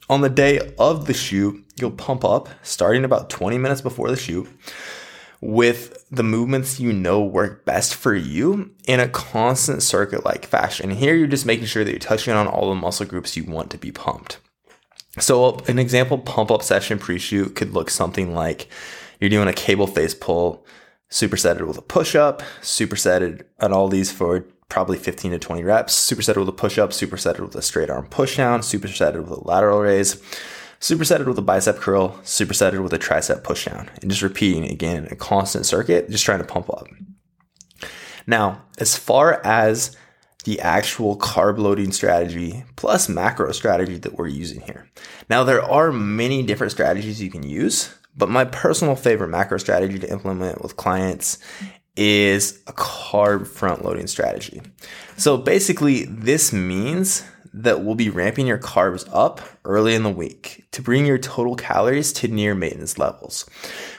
On 0.07 0.21
the 0.21 0.29
day 0.29 0.73
of 0.77 1.07
the 1.07 1.13
shoot, 1.15 1.65
you'll 1.79 1.91
pump 1.91 2.23
up 2.23 2.49
starting 2.61 3.03
about 3.03 3.29
20 3.31 3.57
minutes 3.57 3.81
before 3.81 4.09
the 4.09 4.15
shoot 4.15 4.47
with 5.45 6.03
the 6.09 6.23
movements 6.23 6.79
you 6.79 6.91
know 6.91 7.21
work 7.21 7.65
best 7.65 7.93
for 7.93 8.15
you 8.15 8.71
in 8.87 8.99
a 8.99 9.07
constant 9.07 9.83
circuit 9.83 10.25
like 10.25 10.47
fashion. 10.47 10.89
Here, 10.89 11.15
you're 11.15 11.27
just 11.27 11.45
making 11.45 11.67
sure 11.67 11.83
that 11.83 11.91
you're 11.91 11.99
touching 11.99 12.33
on 12.33 12.47
all 12.47 12.69
the 12.69 12.75
muscle 12.75 13.05
groups 13.05 13.37
you 13.37 13.43
want 13.43 13.69
to 13.69 13.77
be 13.77 13.91
pumped. 13.91 14.39
So, 15.19 15.59
an 15.67 15.77
example 15.77 16.17
pump 16.17 16.49
up 16.49 16.63
session 16.63 16.97
pre 16.97 17.19
shoot 17.19 17.55
could 17.55 17.73
look 17.73 17.91
something 17.91 18.33
like 18.33 18.67
you're 19.19 19.29
doing 19.29 19.47
a 19.47 19.53
cable 19.53 19.85
face 19.85 20.15
pull, 20.15 20.65
supersetted 21.11 21.67
with 21.67 21.77
a 21.77 21.83
push 21.83 22.15
up, 22.15 22.41
supersetted 22.61 23.43
on 23.59 23.71
all 23.71 23.87
these 23.87 24.11
for 24.11 24.47
probably 24.67 24.97
15 24.97 25.31
to 25.31 25.39
20 25.39 25.63
reps, 25.63 26.11
supersetted 26.11 26.37
with 26.37 26.49
a 26.49 26.53
push 26.53 26.79
up, 26.79 26.89
supersetted 26.89 27.41
with 27.41 27.55
a 27.55 27.61
straight 27.61 27.91
arm 27.91 28.07
push 28.07 28.37
down, 28.37 28.61
supersetted 28.61 29.21
with 29.21 29.37
a 29.37 29.47
lateral 29.47 29.79
raise 29.79 30.21
supersetted 30.79 31.25
with 31.25 31.37
a 31.37 31.41
bicep 31.41 31.77
curl, 31.77 32.19
supersetted 32.23 32.81
with 32.83 32.93
a 32.93 32.99
tricep 32.99 33.41
pushdown, 33.41 33.89
and 34.01 34.09
just 34.09 34.21
repeating 34.21 34.69
again 34.69 35.07
a 35.11 35.15
constant 35.15 35.65
circuit, 35.65 36.09
just 36.09 36.25
trying 36.25 36.39
to 36.39 36.45
pump 36.45 36.69
up. 36.69 36.87
Now, 38.27 38.63
as 38.77 38.97
far 38.97 39.41
as 39.45 39.95
the 40.45 40.59
actual 40.61 41.17
carb 41.17 41.57
loading 41.57 41.91
strategy 41.91 42.63
plus 42.75 43.09
macro 43.09 43.51
strategy 43.51 43.97
that 43.97 44.13
we're 44.13 44.27
using 44.27 44.61
here. 44.61 44.87
Now, 45.27 45.43
there 45.43 45.61
are 45.61 45.91
many 45.91 46.43
different 46.43 46.71
strategies 46.71 47.21
you 47.21 47.31
can 47.31 47.43
use, 47.43 47.93
but 48.15 48.29
my 48.29 48.45
personal 48.45 48.95
favorite 48.95 49.29
macro 49.29 49.57
strategy 49.57 49.97
to 49.99 50.09
implement 50.09 50.61
with 50.61 50.77
clients 50.77 51.39
is 51.97 52.61
a 52.67 52.73
carb 52.73 53.47
front 53.47 53.83
loading 53.83 54.05
strategy. 54.05 54.61
So 55.17 55.35
basically, 55.35 56.05
this 56.05 56.53
means 56.53 57.23
that 57.57 57.85
will 57.85 57.95
be 57.95 58.09
ramping 58.09 58.45
your 58.45 58.57
carbs 58.57 59.07
up 59.13 59.41
early 59.63 59.95
in 59.95 60.03
the 60.03 60.09
week 60.09 60.65
to 60.71 60.81
bring 60.81 61.05
your 61.05 61.17
total 61.17 61.55
calories 61.55 62.11
to 62.11 62.27
near 62.27 62.53
maintenance 62.53 62.97
levels. 62.97 63.49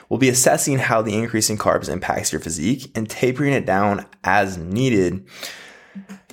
We'll 0.09 0.19
be 0.19 0.29
assessing 0.29 0.77
how 0.77 1.01
the 1.01 1.15
increase 1.15 1.49
in 1.49 1.57
carbs 1.57 1.89
impacts 1.89 2.31
your 2.31 2.39
physique 2.39 2.91
and 2.95 3.09
tapering 3.09 3.53
it 3.53 3.65
down 3.65 4.05
as 4.23 4.57
needed 4.57 5.27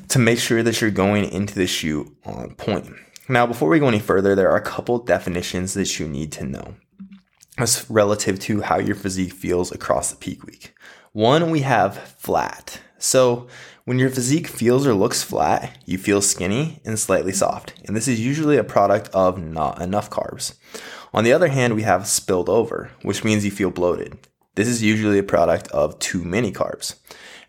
to 0.09 0.19
make 0.19 0.39
sure 0.39 0.63
that 0.63 0.81
you're 0.81 0.91
going 0.91 1.25
into 1.31 1.55
the 1.55 1.67
shoot 1.67 2.15
on 2.27 2.55
point. 2.57 2.95
Now, 3.27 3.47
before 3.47 3.71
we 3.71 3.79
go 3.79 3.89
any 3.89 4.01
further, 4.01 4.35
there 4.35 4.51
are 4.51 4.57
a 4.57 4.61
couple 4.61 4.99
definitions 4.99 5.73
that 5.75 5.99
you 5.99 6.07
need 6.07 6.31
to 6.33 6.45
know 6.45 6.75
as 7.57 7.89
relative 7.89 8.39
to 8.41 8.61
how 8.61 8.79
your 8.79 8.97
physique 8.97 9.33
feels 9.33 9.73
across 9.73 10.11
the 10.11 10.17
peak 10.17 10.45
week. 10.45 10.75
One, 11.13 11.51
we 11.51 11.61
have 11.61 11.97
flat. 11.97 12.81
So 12.99 13.47
when 13.85 13.99
your 13.99 14.09
physique 14.09 14.49
feels 14.49 14.87
or 14.87 14.95
looks 14.95 15.23
flat, 15.23 15.77
you 15.85 15.99
feel 15.99 16.23
skinny 16.23 16.81
and 16.87 16.99
slightly 16.99 17.33
soft, 17.33 17.75
and 17.85 17.95
this 17.95 18.09
is 18.09 18.19
usually 18.19 18.57
a 18.57 18.65
product 18.65 19.09
of 19.13 19.43
not 19.43 19.81
enough 19.83 20.09
carbs. 20.09 20.55
On 21.13 21.23
the 21.23 21.33
other 21.33 21.49
hand, 21.49 21.75
we 21.75 21.83
have 21.83 22.07
spilled 22.07 22.49
over, 22.49 22.91
which 23.03 23.25
means 23.25 23.45
you 23.45 23.51
feel 23.51 23.71
bloated. 23.71 24.17
This 24.55 24.69
is 24.69 24.83
usually 24.83 25.19
a 25.19 25.25
product 25.25 25.69
of 25.69 25.99
too 25.99 26.25
many 26.25 26.51
carbs. 26.51 26.95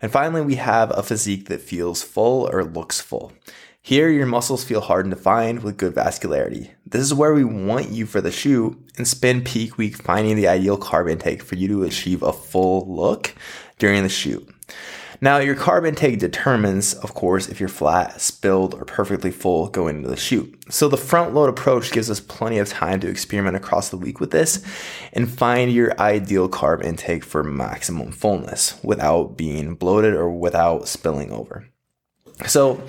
And 0.02 0.12
finally, 0.12 0.42
we 0.42 0.56
have 0.56 0.90
a 0.90 1.02
physique 1.02 1.48
that 1.48 1.62
feels 1.62 2.02
full 2.02 2.50
or 2.52 2.64
looks 2.64 3.00
full. 3.00 3.32
Here, 3.80 4.10
your 4.10 4.26
muscles 4.26 4.64
feel 4.64 4.80
hard 4.80 5.06
and 5.06 5.14
defined 5.14 5.62
with 5.62 5.78
good 5.78 5.94
vascularity. 5.94 6.70
This 6.84 7.02
is 7.02 7.14
where 7.14 7.32
we 7.32 7.44
want 7.44 7.90
you 7.90 8.04
for 8.04 8.20
the 8.20 8.32
shoot 8.32 8.76
and 8.98 9.08
spend 9.08 9.46
peak 9.46 9.78
week 9.78 9.96
finding 9.96 10.36
the 10.36 10.48
ideal 10.48 10.76
carb 10.76 11.10
intake 11.10 11.42
for 11.42 11.54
you 11.54 11.68
to 11.68 11.84
achieve 11.84 12.22
a 12.22 12.32
full 12.32 12.92
look 12.92 13.32
during 13.78 14.02
the 14.02 14.08
shoot. 14.08 14.52
Now, 15.20 15.38
your 15.38 15.54
carb 15.54 15.86
intake 15.86 16.18
determines, 16.18 16.94
of 16.94 17.14
course, 17.14 17.48
if 17.48 17.58
you're 17.58 17.68
flat, 17.68 18.20
spilled, 18.20 18.74
or 18.74 18.84
perfectly 18.84 19.30
full 19.30 19.68
going 19.68 19.96
into 19.96 20.08
the 20.08 20.16
shoot. 20.16 20.54
So 20.68 20.88
the 20.88 20.96
front 20.96 21.32
load 21.32 21.48
approach 21.48 21.90
gives 21.90 22.10
us 22.10 22.20
plenty 22.20 22.58
of 22.58 22.68
time 22.68 23.00
to 23.00 23.08
experiment 23.08 23.56
across 23.56 23.88
the 23.88 23.96
week 23.96 24.20
with 24.20 24.30
this 24.30 24.62
and 25.12 25.30
find 25.30 25.72
your 25.72 25.98
ideal 25.98 26.48
carb 26.48 26.84
intake 26.84 27.24
for 27.24 27.42
maximum 27.42 28.12
fullness 28.12 28.78
without 28.82 29.36
being 29.36 29.74
bloated 29.74 30.14
or 30.14 30.30
without 30.30 30.88
spilling 30.88 31.32
over. 31.32 31.66
So, 32.46 32.82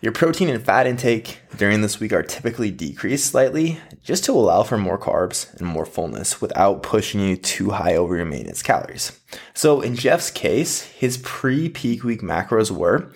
your 0.00 0.12
protein 0.12 0.48
and 0.48 0.64
fat 0.64 0.86
intake 0.86 1.40
during 1.56 1.82
this 1.82 2.00
week 2.00 2.12
are 2.12 2.22
typically 2.22 2.70
decreased 2.70 3.26
slightly 3.26 3.78
just 4.02 4.24
to 4.24 4.32
allow 4.32 4.62
for 4.62 4.78
more 4.78 4.98
carbs 4.98 5.54
and 5.58 5.66
more 5.66 5.84
fullness 5.84 6.40
without 6.40 6.82
pushing 6.82 7.20
you 7.20 7.36
too 7.36 7.70
high 7.70 7.94
over 7.94 8.16
your 8.16 8.24
maintenance 8.24 8.62
calories. 8.62 9.20
So, 9.52 9.82
in 9.82 9.96
Jeff's 9.96 10.30
case, 10.30 10.82
his 10.82 11.18
pre 11.18 11.68
peak 11.68 12.02
week 12.02 12.22
macros 12.22 12.70
were 12.70 13.12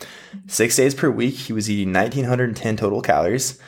six 0.46 0.76
days 0.76 0.94
per 0.94 1.10
week, 1.10 1.34
he 1.34 1.52
was 1.54 1.70
eating 1.70 1.92
1910 1.92 2.76
total 2.76 3.00
calories. 3.00 3.58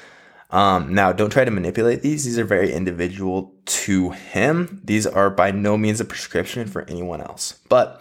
Um, 0.50 0.94
now, 0.94 1.12
don't 1.12 1.30
try 1.30 1.44
to 1.44 1.50
manipulate 1.50 2.02
these. 2.02 2.24
These 2.24 2.38
are 2.38 2.44
very 2.44 2.72
individual 2.72 3.54
to 3.64 4.10
him. 4.10 4.80
These 4.84 5.06
are 5.06 5.28
by 5.28 5.50
no 5.50 5.76
means 5.76 6.00
a 6.00 6.04
prescription 6.04 6.68
for 6.68 6.82
anyone 6.82 7.20
else. 7.20 7.58
But 7.68 8.00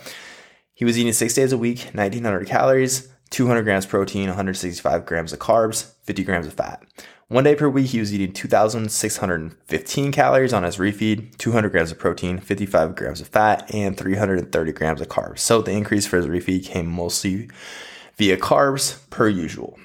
he 0.74 0.86
was 0.86 1.00
eating 1.00 1.14
six 1.14 1.34
days 1.34 1.54
a 1.54 1.58
week, 1.58 1.90
1900 1.94 2.48
calories. 2.48 3.08
200 3.30 3.64
grams 3.64 3.86
protein, 3.86 4.28
165 4.28 5.06
grams 5.06 5.34
of 5.34 5.40
carbs, 5.40 5.94
50 6.04 6.24
grams 6.24 6.48
of 6.48 6.54
fat. 6.54 6.84
One 7.28 7.44
day 7.44 7.56
per 7.56 7.68
week, 7.68 7.88
he 7.88 8.00
was 8.00 8.14
eating 8.14 8.34
2,615 8.34 10.12
calories 10.12 10.54
on 10.54 10.62
his 10.62 10.78
refeed, 10.78 11.36
200 11.38 11.72
grams 11.72 11.92
of 11.92 11.98
protein, 11.98 12.38
55 12.38 12.96
grams 12.96 13.20
of 13.20 13.28
fat, 13.28 13.74
and 13.74 13.98
330 13.98 14.72
grams 14.74 15.02
of 15.02 15.08
carbs. 15.10 15.40
So 15.40 15.62
the 15.62 15.72
increase 15.72 16.06
for 16.06 16.18
his 16.18 16.28
refeed 16.28 16.66
came 16.66 16.86
mostly 16.86 17.50
via 18.18 18.38
carbs, 18.38 19.10
per 19.10 19.28
usual. 19.28 19.80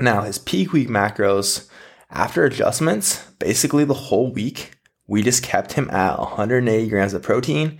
Now, 0.00 0.22
his 0.22 0.38
peak 0.38 0.72
week 0.72 0.88
macros, 0.88 1.68
after 2.10 2.44
adjustments, 2.44 3.22
basically 3.38 3.84
the 3.84 3.94
whole 3.94 4.32
week, 4.32 4.72
we 5.06 5.22
just 5.22 5.42
kept 5.42 5.74
him 5.74 5.90
at 5.90 6.18
180 6.18 6.88
grams 6.88 7.12
of 7.12 7.22
protein 7.22 7.78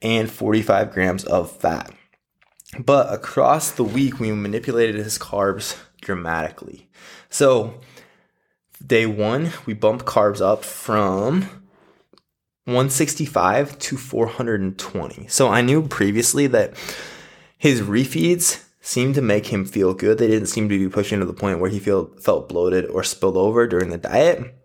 and 0.00 0.30
45 0.30 0.92
grams 0.92 1.24
of 1.24 1.50
fat. 1.50 1.92
But 2.78 3.12
across 3.12 3.70
the 3.70 3.84
week, 3.84 4.18
we 4.18 4.32
manipulated 4.32 4.96
his 4.96 5.18
carbs 5.18 5.76
dramatically. 6.00 6.88
So, 7.28 7.80
day 8.84 9.04
one, 9.04 9.52
we 9.66 9.74
bumped 9.74 10.06
carbs 10.06 10.40
up 10.40 10.64
from 10.64 11.42
165 12.64 13.78
to 13.78 13.96
420. 13.96 15.26
So, 15.28 15.48
I 15.48 15.60
knew 15.60 15.86
previously 15.86 16.46
that 16.48 16.74
his 17.58 17.82
refeeds 17.82 18.64
seemed 18.80 19.14
to 19.14 19.22
make 19.22 19.46
him 19.46 19.64
feel 19.64 19.92
good. 19.94 20.18
They 20.18 20.26
didn't 20.26 20.48
seem 20.48 20.68
to 20.68 20.78
be 20.78 20.88
pushing 20.88 21.20
to 21.20 21.26
the 21.26 21.32
point 21.32 21.60
where 21.60 21.70
he 21.70 21.78
feel, 21.78 22.06
felt 22.20 22.48
bloated 22.48 22.86
or 22.86 23.04
spilled 23.04 23.36
over 23.36 23.66
during 23.66 23.90
the 23.90 23.98
diet. 23.98 24.61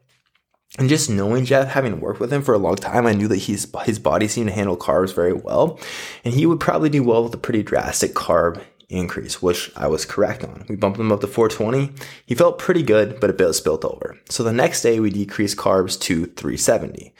And 0.77 0.89
just 0.89 1.09
knowing 1.09 1.45
Jeff, 1.45 1.69
having 1.69 1.99
worked 1.99 2.19
with 2.19 2.31
him 2.31 2.43
for 2.43 2.53
a 2.53 2.59
long 2.59 2.75
time, 2.75 3.07
I 3.07 3.13
knew 3.13 3.27
that 3.27 3.37
he's, 3.37 3.67
his 3.85 3.99
body 3.99 4.27
seemed 4.27 4.49
to 4.49 4.53
handle 4.53 4.77
carbs 4.77 5.13
very 5.13 5.33
well. 5.33 5.79
And 6.23 6.33
he 6.33 6.45
would 6.45 6.59
probably 6.59 6.89
do 6.89 7.03
well 7.03 7.23
with 7.23 7.33
a 7.33 7.37
pretty 7.37 7.63
drastic 7.63 8.13
carb 8.13 8.61
increase, 8.89 9.41
which 9.41 9.71
I 9.75 9.87
was 9.87 10.05
correct 10.05 10.43
on. 10.43 10.65
We 10.69 10.75
bumped 10.75 10.99
him 10.99 11.11
up 11.11 11.21
to 11.21 11.27
420. 11.27 11.91
He 12.25 12.35
felt 12.35 12.59
pretty 12.59 12.83
good, 12.83 13.19
but 13.19 13.29
a 13.29 13.33
bit 13.33 13.53
spilt 13.53 13.83
over. 13.83 14.17
So 14.29 14.43
the 14.43 14.53
next 14.53 14.81
day, 14.81 14.99
we 14.99 15.09
decreased 15.09 15.57
carbs 15.57 15.99
to 16.01 16.25
370. 16.25 17.13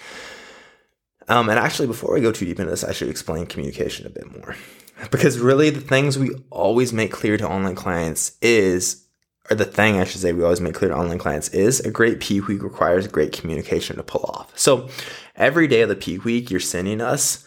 Um, 1.28 1.50
and 1.50 1.60
actually, 1.60 1.88
before 1.88 2.14
we 2.14 2.22
go 2.22 2.32
too 2.32 2.46
deep 2.46 2.60
into 2.60 2.72
this, 2.72 2.84
I 2.84 2.94
should 2.94 3.10
explain 3.10 3.48
communication 3.48 4.06
a 4.06 4.12
bit 4.12 4.32
more. 4.32 4.56
Because 5.12 5.38
really, 5.38 5.70
the 5.70 5.80
things 5.80 6.18
we 6.18 6.32
always 6.50 6.92
make 6.92 7.12
clear 7.12 7.38
to 7.38 7.48
online 7.48 7.76
clients 7.76 8.36
is 8.42 9.07
or 9.50 9.56
the 9.56 9.66
thing 9.66 10.00
I 10.00 10.04
should 10.04 10.22
say 10.22 10.34
we 10.34 10.44
always 10.44 10.62
make 10.62 10.74
clear 10.74 10.92
to 10.92 10.98
online 10.98 11.18
clients 11.18 11.50
is 11.50 11.80
a 11.80 11.92
great 11.92 12.20
peak 12.20 12.48
week 12.48 12.64
requires 12.64 13.08
great 13.08 13.32
communication 13.32 13.96
to 13.96 14.04
pull 14.04 14.30
off. 14.34 14.58
So 14.58 14.90
every 15.36 15.68
day 15.68 15.82
of 15.82 15.90
the 15.90 15.96
peak 15.96 16.26
week, 16.26 16.52
you're 16.52 16.60
sending 16.60 17.02
us 17.02 17.46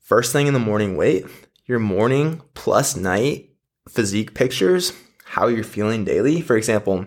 first 0.00 0.32
thing 0.32 0.46
in 0.46 0.54
the 0.54 0.60
morning 0.60 0.96
weight, 0.96 1.26
your 1.66 1.78
morning 1.78 2.42
plus 2.54 2.96
night 2.96 3.50
physique 3.88 4.34
pictures, 4.34 4.92
how 5.24 5.48
you're 5.48 5.64
feeling 5.64 6.04
daily. 6.04 6.40
For 6.40 6.56
example, 6.56 7.06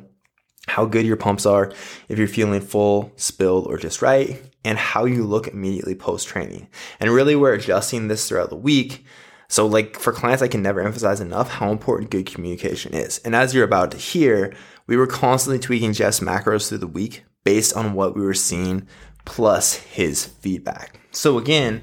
how 0.68 0.86
good 0.86 1.06
your 1.06 1.18
pumps 1.18 1.46
are, 1.46 1.72
if 2.10 2.20
you're 2.20 2.28
feeling 2.28 2.62
full, 2.62 3.12
spilled, 3.16 3.68
or 3.68 3.78
just 3.78 4.02
right, 4.02 4.42
and 4.64 4.78
how 4.78 5.06
you 5.06 5.24
look 5.24 5.48
immediately 5.48 5.96
post 5.96 6.28
training. 6.28 6.68
And 7.00 7.10
really, 7.10 7.36
we're 7.36 7.54
adjusting 7.54 8.08
this 8.08 8.28
throughout 8.28 8.50
the 8.50 8.58
week 8.58 9.06
So, 9.50 9.66
like 9.66 9.98
for 9.98 10.12
clients, 10.12 10.44
I 10.44 10.50
can 10.50 10.62
never 10.62 10.82
emphasize 10.82 11.22
enough 11.22 11.50
how 11.50 11.72
important 11.72 12.12
good 12.12 12.26
communication 12.26 12.94
is. 12.94 13.20
And 13.20 13.36
as 13.36 13.54
you're 13.54 13.64
about 13.64 13.92
to 13.92 13.98
hear, 13.98 14.54
we 14.88 14.98
were 14.98 15.08
constantly 15.08 15.60
tweaking 15.60 15.94
Jeff's 15.94 16.20
macros 16.20 16.68
through 16.68 16.80
the 16.80 16.88
week 16.88 17.24
based 17.46 17.76
on 17.76 17.94
what 17.94 18.16
we 18.16 18.22
were 18.22 18.34
seeing 18.34 18.88
plus 19.24 19.76
his 19.76 20.26
feedback. 20.26 21.00
So, 21.12 21.38
again, 21.38 21.82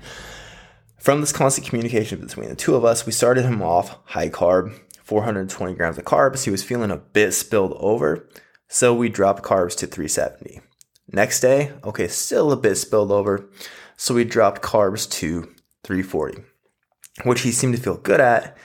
from 0.99 1.21
this 1.21 1.33
constant 1.33 1.67
communication 1.67 2.21
between 2.21 2.49
the 2.49 2.55
two 2.55 2.75
of 2.75 2.85
us, 2.85 3.07
we 3.07 3.13
started 3.13 3.45
him 3.45 3.63
off 3.63 3.99
high 4.05 4.29
carb, 4.29 4.79
420 5.03 5.75
grams 5.75 5.99
of 5.99 6.05
carbs. 6.05 6.45
He 6.45 6.51
was 6.51 6.63
feeling 6.63 6.91
a 6.91 6.97
bit 6.97 7.33
spilled 7.33 7.77
over. 7.79 8.29
So 8.69 8.95
we 8.95 9.11
dropped 9.11 9.43
carbs 9.43 9.77
to 9.77 9.87
370. 9.87 10.61
Next 11.13 11.41
day, 11.41 11.73
okay, 11.85 12.09
still 12.09 12.53
a 12.53 12.57
bit 12.57 12.77
spilled 12.77 13.13
over. 13.13 13.51
So 13.97 14.15
we 14.15 14.25
dropped 14.25 14.63
carbs 14.63 15.09
to 15.13 15.43
340 15.85 16.43
which 17.23 17.43
he 17.43 17.53
seemed 17.53 17.77
to 17.77 17.83
feel 17.83 17.97
good 17.97 18.21
at. 18.21 18.57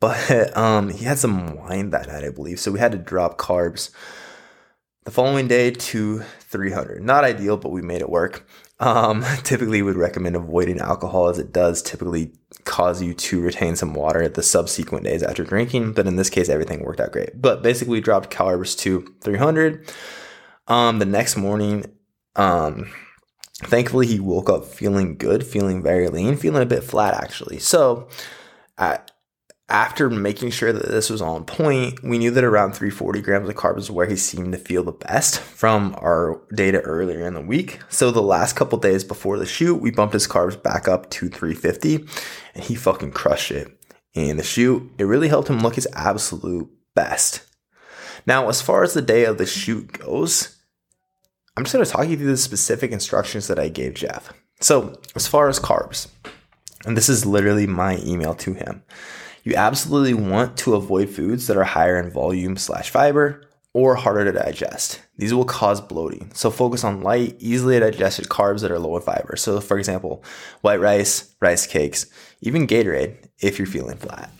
But 0.00 0.56
um, 0.56 0.90
he 0.90 1.04
had 1.04 1.18
some 1.18 1.56
wine 1.56 1.90
that 1.90 2.08
night, 2.08 2.24
I 2.24 2.30
believe. 2.30 2.60
So 2.60 2.72
we 2.72 2.80
had 2.80 2.92
to 2.92 2.98
drop 2.98 3.38
carbs 3.38 3.90
the 5.04 5.10
following 5.10 5.48
day 5.48 5.70
to 5.70 6.20
300. 6.20 7.02
Not 7.02 7.24
ideal, 7.24 7.56
but 7.56 7.70
we 7.70 7.82
made 7.82 8.00
it 8.00 8.10
work. 8.10 8.46
Um, 8.80 9.24
typically, 9.44 9.82
would 9.82 9.96
recommend 9.96 10.36
avoiding 10.36 10.80
alcohol 10.80 11.28
as 11.28 11.38
it 11.38 11.52
does 11.52 11.82
typically 11.82 12.32
cause 12.64 13.02
you 13.02 13.14
to 13.14 13.40
retain 13.40 13.76
some 13.76 13.94
water 13.94 14.28
the 14.28 14.42
subsequent 14.42 15.04
days 15.04 15.22
after 15.22 15.44
drinking. 15.44 15.92
But 15.92 16.06
in 16.06 16.16
this 16.16 16.30
case, 16.30 16.48
everything 16.48 16.82
worked 16.82 17.00
out 17.00 17.12
great. 17.12 17.40
But 17.40 17.62
basically, 17.62 17.92
we 17.92 18.00
dropped 18.00 18.30
calories 18.30 18.74
to 18.76 19.14
300. 19.20 19.88
Um, 20.68 20.98
the 20.98 21.06
next 21.06 21.36
morning, 21.36 21.84
um, 22.36 22.90
Thankfully, 23.56 24.06
he 24.06 24.18
woke 24.18 24.48
up 24.48 24.64
feeling 24.64 25.16
good, 25.16 25.46
feeling 25.46 25.82
very 25.82 26.08
lean, 26.08 26.36
feeling 26.36 26.62
a 26.62 26.66
bit 26.66 26.82
flat 26.82 27.14
actually. 27.14 27.58
So, 27.58 28.08
after 29.68 30.10
making 30.10 30.50
sure 30.50 30.72
that 30.72 30.88
this 30.88 31.08
was 31.08 31.22
on 31.22 31.44
point, 31.44 32.02
we 32.02 32.18
knew 32.18 32.30
that 32.30 32.44
around 32.44 32.72
340 32.72 33.22
grams 33.22 33.48
of 33.48 33.54
carbs 33.54 33.76
was 33.76 33.90
where 33.90 34.06
he 34.06 34.16
seemed 34.16 34.52
to 34.52 34.58
feel 34.58 34.82
the 34.82 34.92
best 34.92 35.38
from 35.38 35.94
our 35.98 36.42
data 36.54 36.80
earlier 36.80 37.26
in 37.26 37.34
the 37.34 37.40
week. 37.40 37.78
So 37.88 38.10
the 38.10 38.20
last 38.20 38.54
couple 38.54 38.78
days 38.78 39.04
before 39.04 39.38
the 39.38 39.46
shoot, 39.46 39.76
we 39.76 39.90
bumped 39.90 40.12
his 40.12 40.28
carbs 40.28 40.60
back 40.60 40.88
up 40.88 41.08
to 41.10 41.28
350 41.28 42.06
and 42.54 42.64
he 42.64 42.74
fucking 42.74 43.12
crushed 43.12 43.50
it. 43.50 43.68
In 44.14 44.36
the 44.36 44.42
shoot, 44.42 44.90
it 44.98 45.04
really 45.04 45.28
helped 45.28 45.48
him 45.48 45.60
look 45.60 45.76
his 45.76 45.88
absolute 45.94 46.68
best. 46.94 47.46
Now, 48.26 48.50
as 48.50 48.60
far 48.60 48.82
as 48.82 48.92
the 48.92 49.00
day 49.00 49.24
of 49.24 49.38
the 49.38 49.46
shoot 49.46 49.98
goes, 49.98 50.51
I'm 51.54 51.64
just 51.64 51.74
going 51.74 51.84
to 51.84 51.90
talk 51.90 52.08
you 52.08 52.16
through 52.16 52.28
the 52.28 52.36
specific 52.38 52.92
instructions 52.92 53.46
that 53.48 53.58
I 53.58 53.68
gave 53.68 53.92
Jeff. 53.92 54.32
So, 54.60 54.98
as 55.14 55.26
far 55.26 55.50
as 55.50 55.60
carbs, 55.60 56.08
and 56.86 56.96
this 56.96 57.10
is 57.10 57.26
literally 57.26 57.66
my 57.66 57.98
email 57.98 58.34
to 58.36 58.54
him, 58.54 58.82
you 59.44 59.54
absolutely 59.54 60.14
want 60.14 60.56
to 60.58 60.74
avoid 60.74 61.10
foods 61.10 61.48
that 61.48 61.58
are 61.58 61.64
higher 61.64 61.98
in 61.98 62.10
volume 62.10 62.56
slash 62.56 62.88
fiber 62.88 63.42
or 63.74 63.96
harder 63.96 64.24
to 64.24 64.32
digest. 64.32 65.02
These 65.18 65.34
will 65.34 65.44
cause 65.44 65.82
bloating. 65.82 66.30
So 66.32 66.50
focus 66.50 66.84
on 66.84 67.02
light, 67.02 67.36
easily 67.38 67.78
digested 67.80 68.28
carbs 68.28 68.62
that 68.62 68.70
are 68.70 68.78
low 68.78 68.96
in 68.96 69.02
fiber. 69.02 69.36
So 69.36 69.60
for 69.60 69.78
example, 69.78 70.24
white 70.62 70.80
rice, 70.80 71.34
rice 71.40 71.66
cakes, 71.66 72.06
even 72.40 72.66
Gatorade 72.66 73.28
if 73.40 73.58
you're 73.58 73.66
feeling 73.66 73.98
flat. 73.98 74.30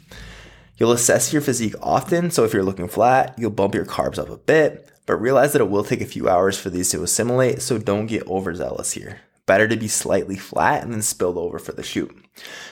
You'll 0.79 0.93
assess 0.93 1.33
your 1.33 1.43
physique 1.43 1.75
often. 1.83 2.31
So 2.31 2.45
if 2.45 2.55
you're 2.55 2.65
looking 2.65 2.89
flat, 2.89 3.35
you'll 3.39 3.51
bump 3.51 3.75
your 3.75 3.85
carbs 3.85 4.19
up 4.19 4.31
a 4.31 4.39
bit 4.39 4.92
but 5.07 5.17
realize 5.17 5.53
that 5.53 5.63
it 5.63 5.71
will 5.71 5.85
take 5.85 6.01
a 6.01 6.07
few 6.07 6.29
hours 6.29 6.59
for 6.59 6.71
these 6.71 6.91
to 6.91 7.03
assimilate, 7.03 7.63
so 7.63 7.79
don't 7.79 8.07
get 8.07 8.27
overzealous 8.27 8.93
here. 8.93 9.21
Better 9.47 9.67
to 9.67 9.77
be 9.77 9.89
slightly 9.89 10.37
flat 10.37 10.83
and 10.83 10.93
then 10.93 11.03
spilled 11.03 11.37
over 11.37 11.59
for 11.59 11.73
the 11.73 11.83
shoot. 11.83 12.17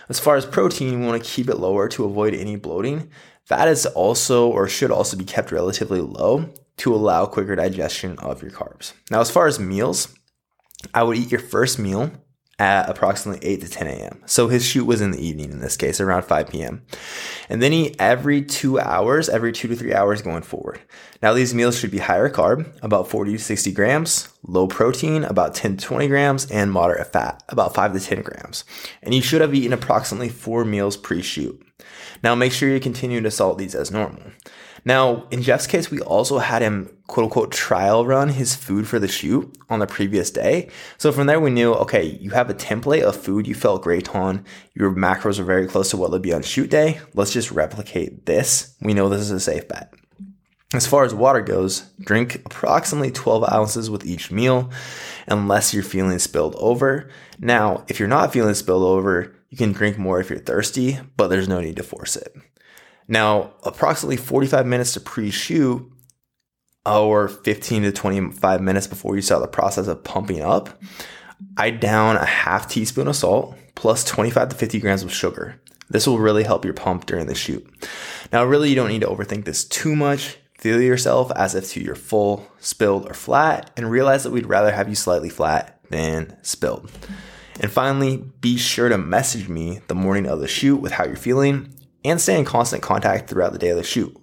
As 0.08 0.20
far 0.20 0.36
as 0.36 0.46
protein, 0.46 1.00
we 1.00 1.06
want 1.06 1.22
to 1.22 1.28
keep 1.28 1.48
it 1.48 1.56
lower 1.56 1.88
to 1.88 2.04
avoid 2.04 2.32
any 2.32 2.56
bloating. 2.56 3.10
Fat 3.44 3.68
is 3.68 3.86
also 3.86 4.48
or 4.48 4.68
should 4.68 4.92
also 4.92 5.16
be 5.16 5.24
kept 5.24 5.50
relatively 5.50 6.00
low 6.00 6.48
to 6.76 6.94
allow 6.94 7.26
quicker 7.26 7.56
digestion 7.56 8.18
of 8.20 8.42
your 8.42 8.52
carbs. 8.52 8.92
Now, 9.10 9.20
as 9.20 9.30
far 9.30 9.46
as 9.46 9.58
meals, 9.58 10.14
I 10.94 11.02
would 11.02 11.16
eat 11.16 11.32
your 11.32 11.40
first 11.40 11.78
meal 11.78 12.12
at 12.60 12.90
approximately 12.90 13.44
8 13.48 13.62
to 13.62 13.68
10 13.68 13.86
a.m. 13.86 14.22
So 14.26 14.48
his 14.48 14.66
shoot 14.66 14.84
was 14.84 15.00
in 15.00 15.12
the 15.12 15.26
evening 15.26 15.50
in 15.50 15.60
this 15.60 15.78
case, 15.78 15.98
around 15.98 16.24
5 16.24 16.50
p.m. 16.50 16.82
And 17.48 17.62
then 17.62 17.72
he 17.72 17.98
every 17.98 18.42
two 18.42 18.78
hours, 18.78 19.30
every 19.30 19.50
two 19.50 19.66
to 19.68 19.74
three 19.74 19.94
hours 19.94 20.20
going 20.20 20.42
forward. 20.42 20.78
Now 21.22 21.32
these 21.32 21.54
meals 21.54 21.78
should 21.78 21.90
be 21.90 21.98
higher 21.98 22.28
carb, 22.28 22.70
about 22.82 23.08
40 23.08 23.32
to 23.32 23.38
60 23.38 23.72
grams, 23.72 24.28
low 24.46 24.66
protein, 24.66 25.24
about 25.24 25.54
10 25.54 25.78
to 25.78 25.84
20 25.84 26.06
grams, 26.08 26.50
and 26.50 26.70
moderate 26.70 27.10
fat, 27.10 27.42
about 27.48 27.74
5 27.74 27.94
to 27.94 28.00
10 28.00 28.20
grams. 28.20 28.64
And 29.02 29.14
you 29.14 29.22
should 29.22 29.40
have 29.40 29.54
eaten 29.54 29.72
approximately 29.72 30.28
four 30.28 30.66
meals 30.66 30.98
pre-shoot. 30.98 31.66
Now 32.22 32.34
make 32.34 32.52
sure 32.52 32.68
you 32.68 32.78
continue 32.78 33.22
to 33.22 33.30
salt 33.30 33.56
these 33.56 33.74
as 33.74 33.90
normal. 33.90 34.22
Now, 34.84 35.26
in 35.30 35.42
Jeff's 35.42 35.66
case, 35.66 35.90
we 35.90 36.00
also 36.00 36.38
had 36.38 36.62
him 36.62 36.90
quote 37.06 37.24
unquote 37.24 37.52
trial 37.52 38.06
run 38.06 38.28
his 38.28 38.54
food 38.54 38.86
for 38.86 38.98
the 38.98 39.08
shoot 39.08 39.56
on 39.68 39.80
the 39.80 39.86
previous 39.86 40.30
day. 40.30 40.70
So 40.96 41.12
from 41.12 41.26
there, 41.26 41.40
we 41.40 41.50
knew 41.50 41.74
okay, 41.74 42.04
you 42.20 42.30
have 42.30 42.50
a 42.50 42.54
template 42.54 43.02
of 43.02 43.16
food 43.16 43.46
you 43.46 43.54
felt 43.54 43.82
great 43.82 44.14
on. 44.14 44.44
Your 44.74 44.94
macros 44.94 45.38
are 45.38 45.44
very 45.44 45.66
close 45.66 45.90
to 45.90 45.96
what 45.96 46.10
they'll 46.10 46.20
be 46.20 46.32
on 46.32 46.42
shoot 46.42 46.70
day. 46.70 47.00
Let's 47.14 47.32
just 47.32 47.50
replicate 47.50 48.26
this. 48.26 48.76
We 48.80 48.94
know 48.94 49.08
this 49.08 49.22
is 49.22 49.30
a 49.30 49.40
safe 49.40 49.68
bet. 49.68 49.92
As 50.72 50.86
far 50.86 51.04
as 51.04 51.12
water 51.12 51.40
goes, 51.40 51.80
drink 51.98 52.36
approximately 52.46 53.10
12 53.10 53.52
ounces 53.52 53.90
with 53.90 54.06
each 54.06 54.30
meal 54.30 54.70
unless 55.26 55.74
you're 55.74 55.82
feeling 55.82 56.20
spilled 56.20 56.54
over. 56.56 57.10
Now, 57.40 57.84
if 57.88 57.98
you're 57.98 58.08
not 58.08 58.32
feeling 58.32 58.54
spilled 58.54 58.84
over, 58.84 59.34
you 59.48 59.58
can 59.58 59.72
drink 59.72 59.98
more 59.98 60.20
if 60.20 60.30
you're 60.30 60.38
thirsty, 60.38 61.00
but 61.16 61.26
there's 61.26 61.48
no 61.48 61.60
need 61.60 61.74
to 61.76 61.82
force 61.82 62.14
it. 62.14 62.36
Now, 63.10 63.50
approximately 63.64 64.16
45 64.16 64.66
minutes 64.66 64.92
to 64.94 65.00
pre 65.00 65.30
shoot 65.30 65.84
or 66.86 67.26
15 67.26 67.82
to 67.82 67.92
25 67.92 68.62
minutes 68.62 68.86
before 68.86 69.16
you 69.16 69.20
start 69.20 69.42
the 69.42 69.48
process 69.48 69.88
of 69.88 70.04
pumping 70.04 70.40
up, 70.40 70.80
I 71.56 71.70
down 71.70 72.16
a 72.16 72.24
half 72.24 72.68
teaspoon 72.68 73.08
of 73.08 73.16
salt 73.16 73.56
plus 73.74 74.04
25 74.04 74.50
to 74.50 74.56
50 74.56 74.78
grams 74.78 75.02
of 75.02 75.12
sugar. 75.12 75.60
This 75.88 76.06
will 76.06 76.20
really 76.20 76.44
help 76.44 76.64
your 76.64 76.72
pump 76.72 77.06
during 77.06 77.26
the 77.26 77.34
shoot. 77.34 77.68
Now, 78.32 78.44
really, 78.44 78.68
you 78.68 78.76
don't 78.76 78.90
need 78.90 79.00
to 79.00 79.08
overthink 79.08 79.44
this 79.44 79.64
too 79.64 79.96
much. 79.96 80.38
Feel 80.56 80.80
yourself 80.80 81.32
as 81.34 81.56
if 81.56 81.72
to 81.72 81.80
you're 81.80 81.96
full, 81.96 82.46
spilled, 82.60 83.10
or 83.10 83.14
flat, 83.14 83.72
and 83.76 83.90
realize 83.90 84.22
that 84.22 84.30
we'd 84.30 84.46
rather 84.46 84.70
have 84.70 84.88
you 84.88 84.94
slightly 84.94 85.30
flat 85.30 85.80
than 85.90 86.36
spilled. 86.42 86.92
And 87.58 87.72
finally, 87.72 88.18
be 88.40 88.56
sure 88.56 88.88
to 88.88 88.98
message 88.98 89.48
me 89.48 89.80
the 89.88 89.96
morning 89.96 90.26
of 90.26 90.38
the 90.38 90.46
shoot 90.46 90.76
with 90.76 90.92
how 90.92 91.06
you're 91.06 91.16
feeling 91.16 91.74
and 92.04 92.20
stay 92.20 92.38
in 92.38 92.44
constant 92.44 92.82
contact 92.82 93.28
throughout 93.28 93.52
the 93.52 93.58
day 93.58 93.70
of 93.70 93.76
the 93.76 93.84
shoot. 93.84 94.16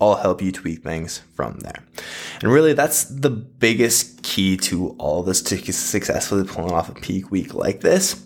I'll 0.00 0.16
help 0.16 0.40
you 0.40 0.50
tweak 0.50 0.82
things 0.82 1.18
from 1.34 1.58
there. 1.58 1.84
And 2.40 2.50
really, 2.50 2.72
that's 2.72 3.04
the 3.04 3.30
biggest 3.30 4.22
key 4.22 4.56
to 4.58 4.90
all 4.98 5.22
this 5.22 5.42
to 5.42 5.72
successfully 5.72 6.44
pulling 6.44 6.72
off 6.72 6.88
a 6.88 6.94
peak 6.94 7.30
week 7.30 7.52
like 7.52 7.82
this. 7.82 8.24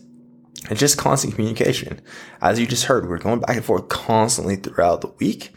It's 0.70 0.80
just 0.80 0.96
constant 0.96 1.34
communication. 1.34 2.00
As 2.40 2.60
you 2.60 2.66
just 2.66 2.84
heard, 2.84 3.08
we're 3.08 3.18
going 3.18 3.40
back 3.40 3.56
and 3.56 3.64
forth 3.64 3.88
constantly 3.88 4.56
throughout 4.56 5.00
the 5.00 5.08
week. 5.18 5.52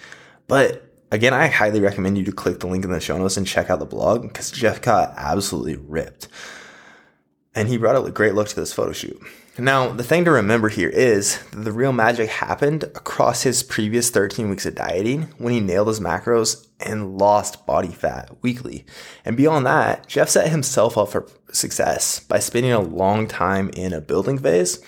But 0.47 0.91
again, 1.11 1.33
I 1.33 1.47
highly 1.47 1.79
recommend 1.79 2.17
you 2.17 2.25
to 2.25 2.31
click 2.31 2.59
the 2.59 2.67
link 2.67 2.83
in 2.83 2.91
the 2.91 2.99
show 2.99 3.17
notes 3.17 3.37
and 3.37 3.47
check 3.47 3.69
out 3.69 3.79
the 3.79 3.85
blog 3.85 4.23
because 4.23 4.51
Jeff 4.51 4.81
got 4.81 5.13
absolutely 5.15 5.75
ripped. 5.75 6.27
And 7.53 7.67
he 7.67 7.77
brought 7.77 7.95
a 7.95 8.11
great 8.11 8.33
look 8.33 8.47
to 8.49 8.55
this 8.55 8.73
photo 8.73 8.91
shoot. 8.91 9.21
Now, 9.59 9.89
the 9.89 10.03
thing 10.03 10.23
to 10.25 10.31
remember 10.31 10.69
here 10.69 10.89
is 10.89 11.39
that 11.49 11.63
the 11.63 11.71
real 11.71 11.91
magic 11.91 12.29
happened 12.29 12.83
across 12.83 13.41
his 13.41 13.63
previous 13.63 14.11
13 14.11 14.51
weeks 14.51 14.67
of 14.67 14.75
dieting 14.75 15.23
when 15.39 15.51
he 15.51 15.59
nailed 15.59 15.87
his 15.87 15.99
macros 15.99 16.67
and 16.79 17.17
lost 17.17 17.65
body 17.65 17.87
fat 17.87 18.29
weekly. 18.43 18.85
And 19.25 19.35
beyond 19.35 19.65
that, 19.65 20.07
Jeff 20.07 20.29
set 20.29 20.49
himself 20.49 20.95
up 20.95 21.09
for 21.09 21.27
success 21.51 22.19
by 22.19 22.37
spending 22.37 22.71
a 22.71 22.79
long 22.79 23.27
time 23.27 23.69
in 23.69 23.93
a 23.93 24.01
building 24.01 24.37
phase, 24.37 24.79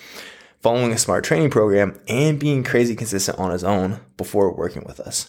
following 0.60 0.92
a 0.92 0.98
smart 0.98 1.24
training 1.24 1.50
program, 1.50 1.98
and 2.06 2.38
being 2.38 2.62
crazy 2.62 2.94
consistent 2.94 3.40
on 3.40 3.50
his 3.50 3.64
own 3.64 3.98
before 4.16 4.54
working 4.54 4.84
with 4.86 5.00
us. 5.00 5.26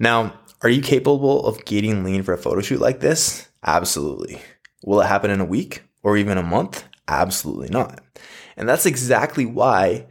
Now, 0.00 0.34
are 0.62 0.68
you 0.68 0.82
capable 0.82 1.46
of 1.46 1.64
getting 1.64 2.02
lean 2.02 2.24
for 2.24 2.34
a 2.34 2.38
photo 2.38 2.60
shoot 2.60 2.80
like 2.80 2.98
this? 2.98 3.48
Absolutely. 3.64 4.42
Will 4.84 5.00
it 5.00 5.06
happen 5.06 5.30
in 5.30 5.40
a 5.40 5.44
week 5.44 5.84
or 6.02 6.16
even 6.16 6.38
a 6.38 6.42
month? 6.42 6.84
Absolutely 7.10 7.68
not. 7.68 8.00
And 8.56 8.68
that's 8.68 8.86
exactly 8.86 9.44
why 9.44 10.06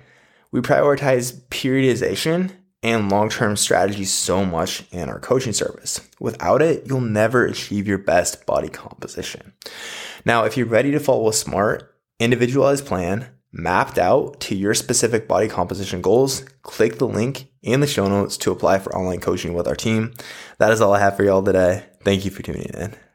we 0.51 0.59
prioritize 0.59 1.41
periodization 1.49 2.51
and 2.83 3.09
long 3.09 3.29
term 3.29 3.55
strategies 3.55 4.12
so 4.12 4.45
much 4.45 4.83
in 4.91 5.07
our 5.07 5.19
coaching 5.19 5.53
service. 5.53 6.01
Without 6.19 6.62
it, 6.62 6.85
you'll 6.85 7.01
never 7.01 7.45
achieve 7.45 7.88
your 7.88 7.97
best 7.97 8.45
body 8.45 8.67
composition. 8.67 9.53
Now, 10.25 10.43
if 10.43 10.57
you're 10.57 10.65
ready 10.65 10.91
to 10.91 10.99
follow 10.99 11.29
a 11.29 11.33
smart, 11.33 11.95
individualized 12.19 12.85
plan 12.85 13.29
mapped 13.51 13.97
out 13.97 14.39
to 14.41 14.55
your 14.55 14.73
specific 14.73 15.27
body 15.27 15.47
composition 15.47 16.01
goals, 16.01 16.41
click 16.63 16.97
the 16.97 17.07
link 17.07 17.47
in 17.62 17.79
the 17.79 17.88
show 17.88 18.07
notes 18.07 18.35
to 18.38 18.51
apply 18.51 18.79
for 18.79 18.95
online 18.95 19.21
coaching 19.21 19.53
with 19.53 19.67
our 19.67 19.75
team. 19.75 20.13
That 20.57 20.71
is 20.71 20.81
all 20.81 20.93
I 20.93 20.99
have 20.99 21.15
for 21.15 21.23
y'all 21.23 21.43
today. 21.43 21.85
Thank 22.03 22.25
you 22.25 22.31
for 22.31 22.43
tuning 22.43 22.69
in. 22.73 23.09